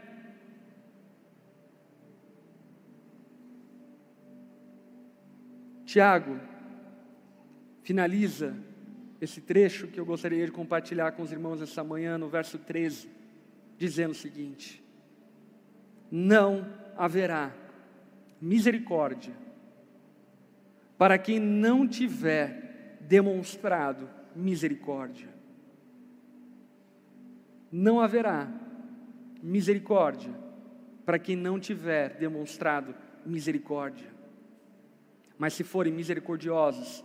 Tiago 5.92 6.40
finaliza 7.84 8.56
esse 9.20 9.42
trecho 9.42 9.88
que 9.88 10.00
eu 10.00 10.06
gostaria 10.06 10.46
de 10.46 10.52
compartilhar 10.52 11.12
com 11.12 11.22
os 11.22 11.34
irmãos 11.34 11.62
essa 11.62 11.84
manhã, 11.84 12.18
no 12.18 12.30
verso 12.30 12.58
13, 12.58 13.10
dizendo 13.78 14.12
o 14.12 14.16
seguinte: 14.16 14.82
Não 16.10 16.66
haverá 16.96 17.54
misericórdia 18.42 19.34
para 20.98 21.18
quem 21.18 21.42
não 21.42 21.86
tiver 21.86 22.98
demonstrado 23.02 24.10
misericórdia. 24.34 25.28
Não 27.70 28.00
haverá 28.00 28.50
misericórdia 29.44 30.34
para 31.06 31.20
quem 31.20 31.36
não 31.36 31.60
tiver 31.60 32.16
demonstrado 32.16 32.96
misericórdia. 33.26 34.21
Mas 35.42 35.56
se 35.56 35.64
forem 35.64 35.92
misericordiosos, 35.92 37.04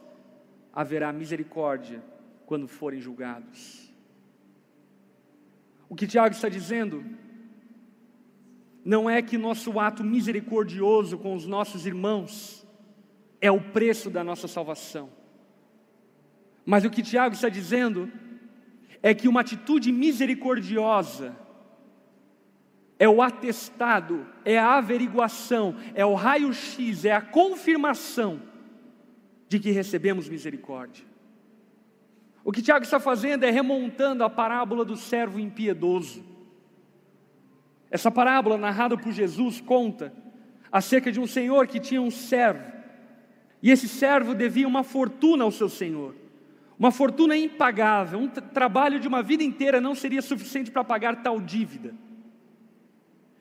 haverá 0.71 1.11
misericórdia 1.11 2.03
quando 2.45 2.69
forem 2.69 3.01
julgados. 3.01 3.91
O 5.89 5.95
que 5.97 6.07
Tiago 6.07 6.35
está 6.35 6.51
dizendo 6.51 7.03
não 8.85 9.09
é 9.09 9.23
que 9.23 9.39
nosso 9.39 9.81
ato 9.81 10.05
misericordioso 10.05 11.17
com 11.17 11.35
os 11.35 11.47
nossos 11.47 11.87
irmãos 11.87 12.67
é 13.41 13.51
o 13.51 13.59
preço 13.59 14.11
da 14.11 14.23
nossa 14.23 14.47
salvação. 14.47 15.09
Mas 16.63 16.85
o 16.85 16.91
que 16.91 17.03
Tiago 17.03 17.35
está 17.35 17.49
dizendo 17.49 18.13
é 19.03 19.15
que 19.15 19.29
uma 19.29 19.41
atitude 19.41 19.91
misericordiosa 19.91 21.35
é 22.99 23.09
o 23.09 23.21
atestado, 23.21 24.27
é 24.45 24.59
a 24.59 24.77
averiguação, 24.77 25.77
é 25.95 26.05
o 26.05 26.15
raio-x, 26.15 27.05
é 27.05 27.13
a 27.13 27.21
confirmação 27.21 28.41
de 29.49 29.59
que 29.61 29.71
recebemos 29.71 30.29
misericórdia. 30.29 31.05
O 32.43 32.53
que 32.53 32.63
Tiago 32.63 32.85
está 32.85 32.99
fazendo 32.99 33.45
é 33.45 33.51
remontando 33.51 34.25
a 34.25 34.31
parábola 34.31 34.85
do 34.85 34.97
servo 34.97 35.39
impiedoso. 35.39 36.25
Essa 37.91 38.11
parábola, 38.11 38.57
narrada 38.57 38.97
por 38.97 39.13
Jesus, 39.13 39.61
conta 39.61 40.13
acerca 40.71 41.13
de 41.13 41.21
um 41.21 41.27
senhor 41.27 41.67
que 41.67 41.81
tinha 41.81 42.01
um 42.01 42.11
servo, 42.11 42.73
e 43.63 43.71
esse 43.71 43.89
servo 43.89 44.35
devia 44.35 44.67
uma 44.67 44.83
fortuna 44.83 45.45
ao 45.45 45.51
seu 45.51 45.69
senhor, 45.69 46.15
uma 46.79 46.91
fortuna 46.91 47.37
impagável, 47.37 48.19
um 48.19 48.29
trabalho 48.29 49.01
de 49.01 49.09
uma 49.09 49.23
vida 49.23 49.43
inteira 49.43 49.81
não 49.81 49.95
seria 49.95 50.21
suficiente 50.23 50.71
para 50.71 50.85
pagar 50.85 51.23
tal 51.23 51.41
dívida. 51.41 51.95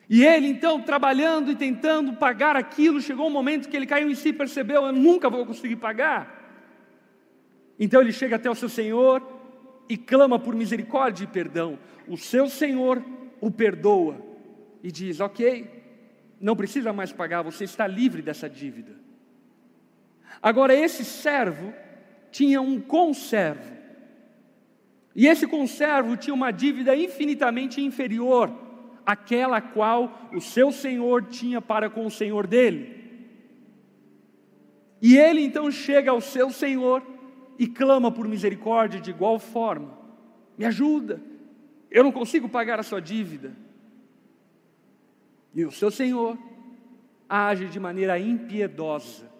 E 0.08 0.24
ele 0.24 0.46
então, 0.46 0.80
trabalhando 0.80 1.50
e 1.50 1.56
tentando 1.56 2.12
pagar 2.12 2.56
aquilo, 2.56 3.00
chegou 3.00 3.26
um 3.26 3.30
momento 3.30 3.68
que 3.68 3.76
ele 3.76 3.86
caiu 3.86 4.08
em 4.08 4.14
si 4.14 4.28
e 4.28 4.32
percebeu: 4.32 4.86
eu 4.86 4.92
nunca 4.92 5.28
vou 5.28 5.44
conseguir 5.44 5.76
pagar. 5.76 6.44
Então 7.78 8.00
ele 8.00 8.12
chega 8.12 8.36
até 8.36 8.48
o 8.48 8.54
seu 8.54 8.68
Senhor 8.68 9.20
e 9.88 9.96
clama 9.96 10.38
por 10.38 10.54
misericórdia 10.54 11.24
e 11.24 11.26
perdão. 11.26 11.78
O 12.06 12.16
seu 12.16 12.48
Senhor 12.48 13.02
o 13.40 13.50
perdoa 13.50 14.16
e 14.80 14.92
diz: 14.92 15.18
Ok, 15.18 15.68
não 16.40 16.54
precisa 16.54 16.92
mais 16.92 17.12
pagar, 17.12 17.42
você 17.42 17.64
está 17.64 17.86
livre 17.86 18.22
dessa 18.22 18.48
dívida. 18.48 18.94
Agora, 20.40 20.72
esse 20.72 21.04
servo 21.04 21.74
tinha 22.30 22.60
um 22.60 22.80
conservo, 22.80 23.74
e 25.14 25.26
esse 25.26 25.46
conservo 25.46 26.16
tinha 26.16 26.34
uma 26.34 26.52
dívida 26.52 26.94
infinitamente 26.94 27.80
inferior 27.80 28.65
aquela 29.06 29.60
qual 29.60 30.28
o 30.34 30.40
seu 30.40 30.72
senhor 30.72 31.22
tinha 31.26 31.62
para 31.62 31.88
com 31.88 32.04
o 32.04 32.10
senhor 32.10 32.46
dele. 32.46 32.96
E 35.00 35.16
ele 35.16 35.42
então 35.42 35.70
chega 35.70 36.10
ao 36.10 36.20
seu 36.20 36.50
senhor 36.50 37.02
e 37.58 37.66
clama 37.66 38.10
por 38.10 38.26
misericórdia 38.26 39.00
de 39.00 39.10
igual 39.10 39.38
forma: 39.38 39.96
me 40.58 40.64
ajuda, 40.64 41.20
eu 41.90 42.02
não 42.02 42.10
consigo 42.10 42.48
pagar 42.48 42.80
a 42.80 42.82
sua 42.82 43.00
dívida. 43.00 43.54
E 45.54 45.64
o 45.64 45.70
seu 45.70 45.90
senhor 45.90 46.36
age 47.28 47.66
de 47.66 47.78
maneira 47.78 48.18
impiedosa 48.18 49.30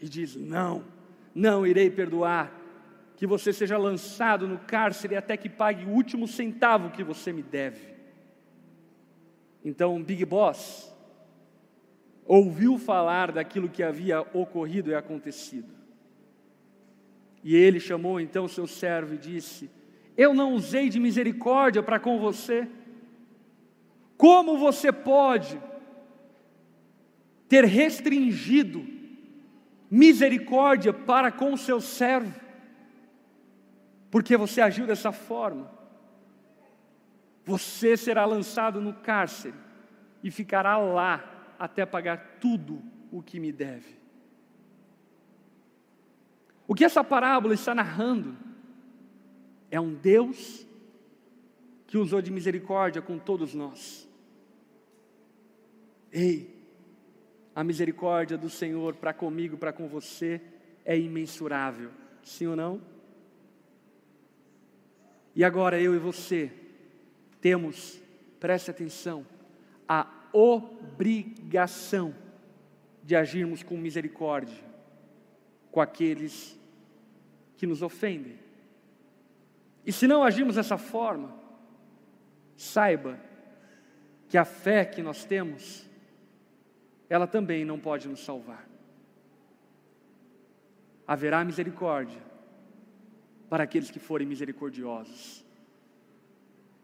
e 0.00 0.08
diz: 0.08 0.34
Não, 0.34 0.84
não 1.34 1.66
irei 1.66 1.90
perdoar, 1.90 2.52
que 3.16 3.26
você 3.26 3.52
seja 3.52 3.76
lançado 3.76 4.48
no 4.48 4.58
cárcere 4.58 5.16
até 5.16 5.36
que 5.36 5.48
pague 5.48 5.84
o 5.84 5.90
último 5.90 6.26
centavo 6.26 6.90
que 6.90 7.04
você 7.04 7.32
me 7.32 7.42
deve. 7.42 7.91
Então, 9.64 10.02
Big 10.02 10.24
Boss 10.24 10.92
ouviu 12.26 12.78
falar 12.78 13.32
daquilo 13.32 13.68
que 13.68 13.82
havia 13.82 14.22
ocorrido 14.32 14.90
e 14.90 14.94
acontecido. 14.94 15.72
E 17.42 17.56
ele 17.56 17.80
chamou 17.80 18.20
então 18.20 18.46
seu 18.46 18.66
servo 18.66 19.14
e 19.14 19.18
disse: 19.18 19.70
Eu 20.16 20.32
não 20.32 20.54
usei 20.54 20.88
de 20.88 21.00
misericórdia 21.00 21.82
para 21.82 21.98
com 21.98 22.18
você. 22.18 22.68
Como 24.16 24.56
você 24.56 24.92
pode 24.92 25.60
ter 27.48 27.64
restringido 27.64 28.86
misericórdia 29.90 30.92
para 30.92 31.32
com 31.32 31.52
o 31.52 31.58
seu 31.58 31.80
servo? 31.80 32.40
Porque 34.10 34.36
você 34.36 34.60
agiu 34.60 34.86
dessa 34.86 35.10
forma. 35.10 35.81
Você 37.44 37.96
será 37.96 38.24
lançado 38.24 38.80
no 38.80 38.94
cárcere 38.94 39.54
e 40.22 40.30
ficará 40.30 40.76
lá 40.78 41.54
até 41.58 41.84
pagar 41.84 42.38
tudo 42.40 42.82
o 43.10 43.22
que 43.22 43.40
me 43.40 43.52
deve. 43.52 43.96
O 46.66 46.74
que 46.74 46.84
essa 46.84 47.02
parábola 47.02 47.54
está 47.54 47.74
narrando 47.74 48.36
é 49.70 49.80
um 49.80 49.94
Deus 49.94 50.66
que 51.86 51.98
usou 51.98 52.22
de 52.22 52.30
misericórdia 52.30 53.02
com 53.02 53.18
todos 53.18 53.52
nós. 53.54 54.08
Ei, 56.10 56.62
a 57.54 57.62
misericórdia 57.62 58.38
do 58.38 58.48
Senhor 58.48 58.94
para 58.94 59.12
comigo, 59.12 59.56
para 59.56 59.72
com 59.72 59.88
você, 59.88 60.40
é 60.84 60.98
imensurável, 60.98 61.90
sim 62.22 62.46
ou 62.46 62.56
não? 62.56 62.80
E 65.34 65.44
agora 65.44 65.80
eu 65.80 65.94
e 65.94 65.98
você, 65.98 66.52
temos, 67.42 68.00
preste 68.40 68.70
atenção, 68.70 69.26
a 69.86 70.06
obrigação 70.32 72.14
de 73.02 73.14
agirmos 73.14 73.62
com 73.62 73.76
misericórdia 73.76 74.72
com 75.72 75.80
aqueles 75.80 76.58
que 77.56 77.66
nos 77.66 77.82
ofendem. 77.82 78.38
E 79.84 79.92
se 79.92 80.06
não 80.06 80.22
agirmos 80.22 80.54
dessa 80.54 80.78
forma, 80.78 81.34
saiba 82.56 83.18
que 84.28 84.38
a 84.38 84.44
fé 84.44 84.84
que 84.84 85.02
nós 85.02 85.24
temos, 85.24 85.88
ela 87.08 87.26
também 87.26 87.64
não 87.64 87.80
pode 87.80 88.06
nos 88.06 88.24
salvar. 88.24 88.68
Haverá 91.06 91.44
misericórdia 91.44 92.22
para 93.48 93.64
aqueles 93.64 93.90
que 93.90 93.98
forem 93.98 94.26
misericordiosos. 94.26 95.44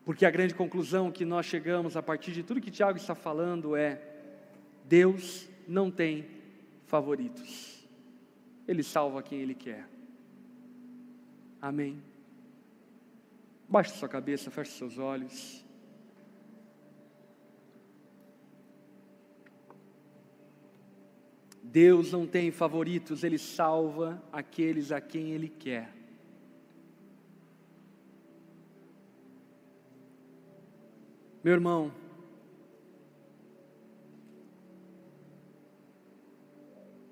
Porque 0.09 0.25
a 0.25 0.31
grande 0.31 0.55
conclusão 0.55 1.13
que 1.13 1.23
nós 1.23 1.45
chegamos 1.45 1.95
a 1.95 2.03
partir 2.03 2.33
de 2.33 2.43
tudo 2.43 2.63
que 2.63 2.71
Tiago 2.71 2.97
está 2.97 3.15
falando 3.15 3.77
é: 3.77 4.01
Deus 4.87 5.47
não 5.69 5.91
tem 5.91 6.27
favoritos. 6.87 7.87
Ele 8.67 8.83
salva 8.83 9.23
quem 9.23 9.43
Ele 9.43 9.55
quer. 9.55 9.87
Amém. 11.61 12.03
Baixe 13.69 13.99
sua 13.99 14.09
cabeça, 14.09 14.51
feche 14.51 14.71
seus 14.71 14.97
olhos. 14.97 15.63
Deus 21.63 22.13
não 22.13 22.27
tem 22.27 22.51
favoritos, 22.51 23.25
Ele 23.25 23.37
salva 23.37 24.23
aqueles 24.33 24.91
a 24.91 25.03
quem 25.03 25.33
Ele 25.33 25.51
quer. 25.51 25.98
Meu 31.49 31.55
irmão, 31.55 31.91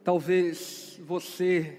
talvez 0.04 1.00
você 1.06 1.74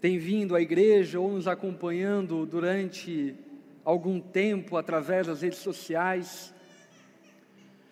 tenha 0.00 0.18
vindo 0.18 0.56
à 0.56 0.62
igreja 0.62 1.20
ou 1.20 1.30
nos 1.30 1.46
acompanhando 1.46 2.46
durante 2.46 3.34
algum 3.84 4.18
tempo 4.18 4.78
através 4.78 5.26
das 5.26 5.42
redes 5.42 5.58
sociais, 5.58 6.54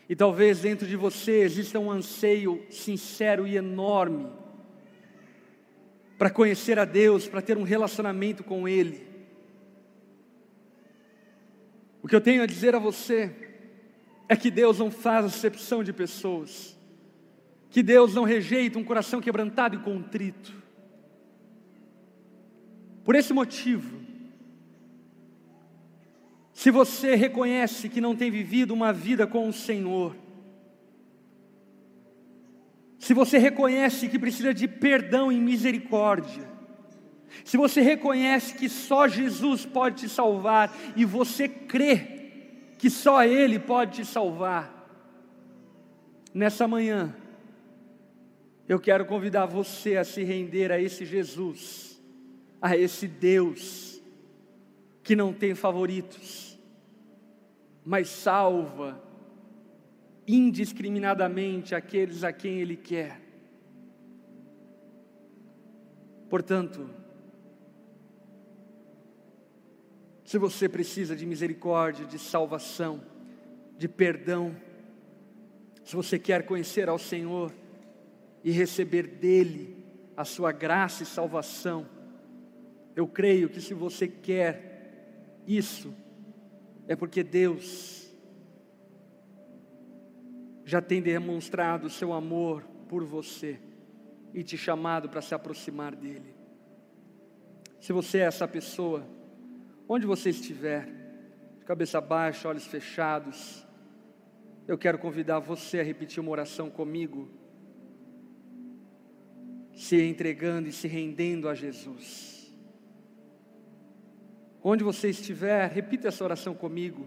e 0.08 0.16
talvez 0.16 0.60
dentro 0.60 0.86
de 0.86 0.96
você 0.96 1.40
exista 1.42 1.78
um 1.78 1.90
anseio 1.90 2.64
sincero 2.70 3.46
e 3.46 3.58
enorme 3.58 4.32
para 6.16 6.30
conhecer 6.30 6.78
a 6.78 6.86
Deus, 6.86 7.28
para 7.28 7.42
ter 7.42 7.58
um 7.58 7.62
relacionamento 7.62 8.42
com 8.42 8.66
Ele. 8.66 9.15
O 12.06 12.08
que 12.08 12.14
eu 12.14 12.20
tenho 12.20 12.40
a 12.40 12.46
dizer 12.46 12.72
a 12.72 12.78
você 12.78 13.34
é 14.28 14.36
que 14.36 14.48
Deus 14.48 14.78
não 14.78 14.92
faz 14.92 15.26
acepção 15.26 15.82
de 15.82 15.92
pessoas, 15.92 16.78
que 17.68 17.82
Deus 17.82 18.14
não 18.14 18.22
rejeita 18.22 18.78
um 18.78 18.84
coração 18.84 19.20
quebrantado 19.20 19.74
e 19.74 19.80
contrito. 19.80 20.54
Por 23.04 23.16
esse 23.16 23.32
motivo, 23.32 24.00
se 26.52 26.70
você 26.70 27.16
reconhece 27.16 27.88
que 27.88 28.00
não 28.00 28.14
tem 28.14 28.30
vivido 28.30 28.72
uma 28.72 28.92
vida 28.92 29.26
com 29.26 29.48
o 29.48 29.52
Senhor, 29.52 30.16
se 33.00 33.12
você 33.12 33.36
reconhece 33.36 34.08
que 34.08 34.16
precisa 34.16 34.54
de 34.54 34.68
perdão 34.68 35.32
e 35.32 35.40
misericórdia, 35.40 36.55
se 37.44 37.56
você 37.56 37.80
reconhece 37.80 38.54
que 38.54 38.68
só 38.68 39.06
Jesus 39.06 39.64
pode 39.64 40.02
te 40.02 40.08
salvar 40.08 40.74
e 40.96 41.04
você 41.04 41.48
crê 41.48 42.16
que 42.78 42.90
só 42.90 43.24
Ele 43.24 43.58
pode 43.58 43.96
te 43.96 44.04
salvar, 44.04 44.76
nessa 46.32 46.68
manhã, 46.68 47.16
eu 48.68 48.78
quero 48.78 49.06
convidar 49.06 49.46
você 49.46 49.96
a 49.96 50.04
se 50.04 50.22
render 50.22 50.70
a 50.70 50.80
esse 50.80 51.06
Jesus, 51.06 51.98
a 52.60 52.76
esse 52.76 53.08
Deus, 53.08 54.02
que 55.02 55.16
não 55.16 55.32
tem 55.32 55.54
favoritos, 55.54 56.58
mas 57.84 58.08
salva 58.08 59.02
indiscriminadamente 60.26 61.74
aqueles 61.74 62.24
a 62.24 62.32
quem 62.32 62.60
Ele 62.60 62.76
quer. 62.76 63.20
Portanto, 66.28 66.90
Se 70.26 70.38
você 70.38 70.68
precisa 70.68 71.14
de 71.14 71.24
misericórdia, 71.24 72.04
de 72.04 72.18
salvação, 72.18 73.00
de 73.78 73.86
perdão, 73.86 74.56
se 75.84 75.94
você 75.94 76.18
quer 76.18 76.44
conhecer 76.44 76.88
ao 76.88 76.98
Senhor 76.98 77.54
e 78.42 78.50
receber 78.50 79.06
dele 79.06 79.76
a 80.16 80.24
sua 80.24 80.50
graça 80.50 81.04
e 81.04 81.06
salvação, 81.06 81.86
eu 82.96 83.06
creio 83.06 83.48
que 83.48 83.60
se 83.60 83.72
você 83.72 84.08
quer 84.08 85.38
isso, 85.46 85.94
é 86.88 86.96
porque 86.96 87.22
Deus 87.22 88.12
já 90.64 90.82
tem 90.82 91.00
demonstrado 91.00 91.86
o 91.86 91.90
seu 91.90 92.12
amor 92.12 92.64
por 92.88 93.04
você 93.04 93.60
e 94.34 94.42
te 94.42 94.58
chamado 94.58 95.08
para 95.08 95.22
se 95.22 95.36
aproximar 95.36 95.94
dele. 95.94 96.34
Se 97.78 97.92
você 97.92 98.18
é 98.18 98.22
essa 98.22 98.48
pessoa, 98.48 99.14
Onde 99.88 100.06
você 100.06 100.30
estiver, 100.30 100.84
de 101.58 101.64
cabeça 101.64 102.00
baixa, 102.00 102.48
olhos 102.48 102.66
fechados, 102.66 103.64
eu 104.66 104.76
quero 104.76 104.98
convidar 104.98 105.38
você 105.38 105.78
a 105.78 105.82
repetir 105.82 106.20
uma 106.20 106.32
oração 106.32 106.68
comigo, 106.68 107.30
se 109.72 110.02
entregando 110.02 110.68
e 110.68 110.72
se 110.72 110.88
rendendo 110.88 111.48
a 111.48 111.54
Jesus. 111.54 112.52
Onde 114.62 114.82
você 114.82 115.10
estiver, 115.10 115.70
repita 115.70 116.08
essa 116.08 116.24
oração 116.24 116.52
comigo. 116.52 117.06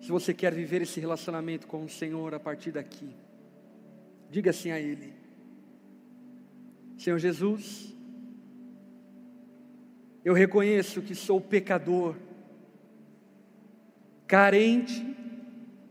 Se 0.00 0.08
você 0.08 0.32
quer 0.32 0.54
viver 0.54 0.82
esse 0.82 1.00
relacionamento 1.00 1.66
com 1.66 1.82
o 1.84 1.88
Senhor 1.88 2.34
a 2.34 2.38
partir 2.38 2.70
daqui, 2.70 3.08
diga 4.30 4.50
assim 4.50 4.70
a 4.70 4.78
Ele: 4.78 5.12
Senhor 6.96 7.18
Jesus, 7.18 7.93
eu 10.24 10.32
reconheço 10.32 11.02
que 11.02 11.14
sou 11.14 11.38
pecador, 11.38 12.16
carente 14.26 15.04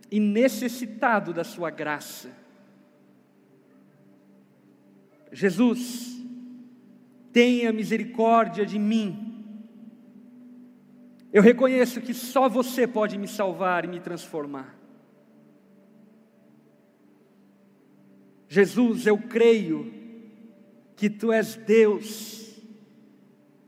e 0.10 0.20
necessitado 0.20 1.32
da 1.32 1.44
Sua 1.44 1.70
graça. 1.70 2.32
Jesus, 5.32 6.20
tenha 7.32 7.72
misericórdia 7.72 8.66
de 8.66 8.80
mim. 8.80 9.30
Eu 11.32 11.42
reconheço 11.42 12.02
que 12.02 12.14
só 12.14 12.50
você 12.50 12.88
pode 12.88 13.18
me 13.18 13.28
salvar 13.28 13.86
e 13.86 13.88
me 13.88 14.00
transformar. 14.00 14.76
Jesus, 18.48 19.08
eu 19.08 19.18
creio 19.18 19.92
que 20.96 21.10
Tu 21.10 21.32
és 21.32 21.56
Deus 21.56 22.43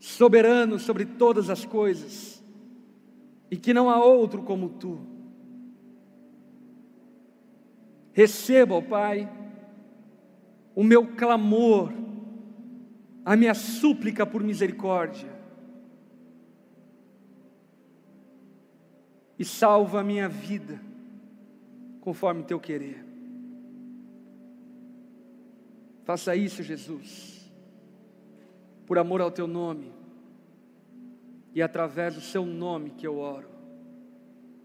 soberano 0.06 0.78
sobre 0.78 1.04
todas 1.04 1.50
as 1.50 1.66
coisas, 1.66 2.44
e 3.50 3.58
que 3.58 3.74
não 3.74 3.90
há 3.90 4.04
outro 4.04 4.44
como 4.44 4.70
tu. 4.70 5.00
Receba, 8.14 8.76
ó 8.76 8.82
Pai, 8.82 9.28
o 10.76 10.84
meu 10.84 11.08
clamor, 11.16 11.92
a 13.26 13.36
minha 13.36 13.56
súplica 13.56 14.28
por 14.28 14.44
misericórdia, 14.44 15.34
e 19.40 19.44
salva 19.44 20.02
a 20.02 20.04
minha 20.04 20.30
vida, 20.30 20.80
conforme 22.00 22.44
teu 22.44 22.60
querer. 22.60 23.04
Faça 26.04 26.36
isso, 26.36 26.62
Jesus 26.62 27.35
por 28.86 28.98
amor 28.98 29.22
ao 29.22 29.32
teu 29.32 29.48
nome, 29.48 29.92
e 31.54 31.62
através 31.62 32.16
do 32.16 32.22
seu 32.22 32.46
nome 32.46 32.92
que 32.92 33.08
eu 33.08 33.18
oro, 33.18 33.50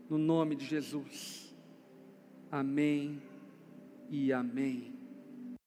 no 0.09 0.18
nome 0.18 0.57
de 0.57 0.64
Jesus. 0.64 1.55
Amém 2.51 3.23
e 4.11 4.33
amém. 4.33 4.99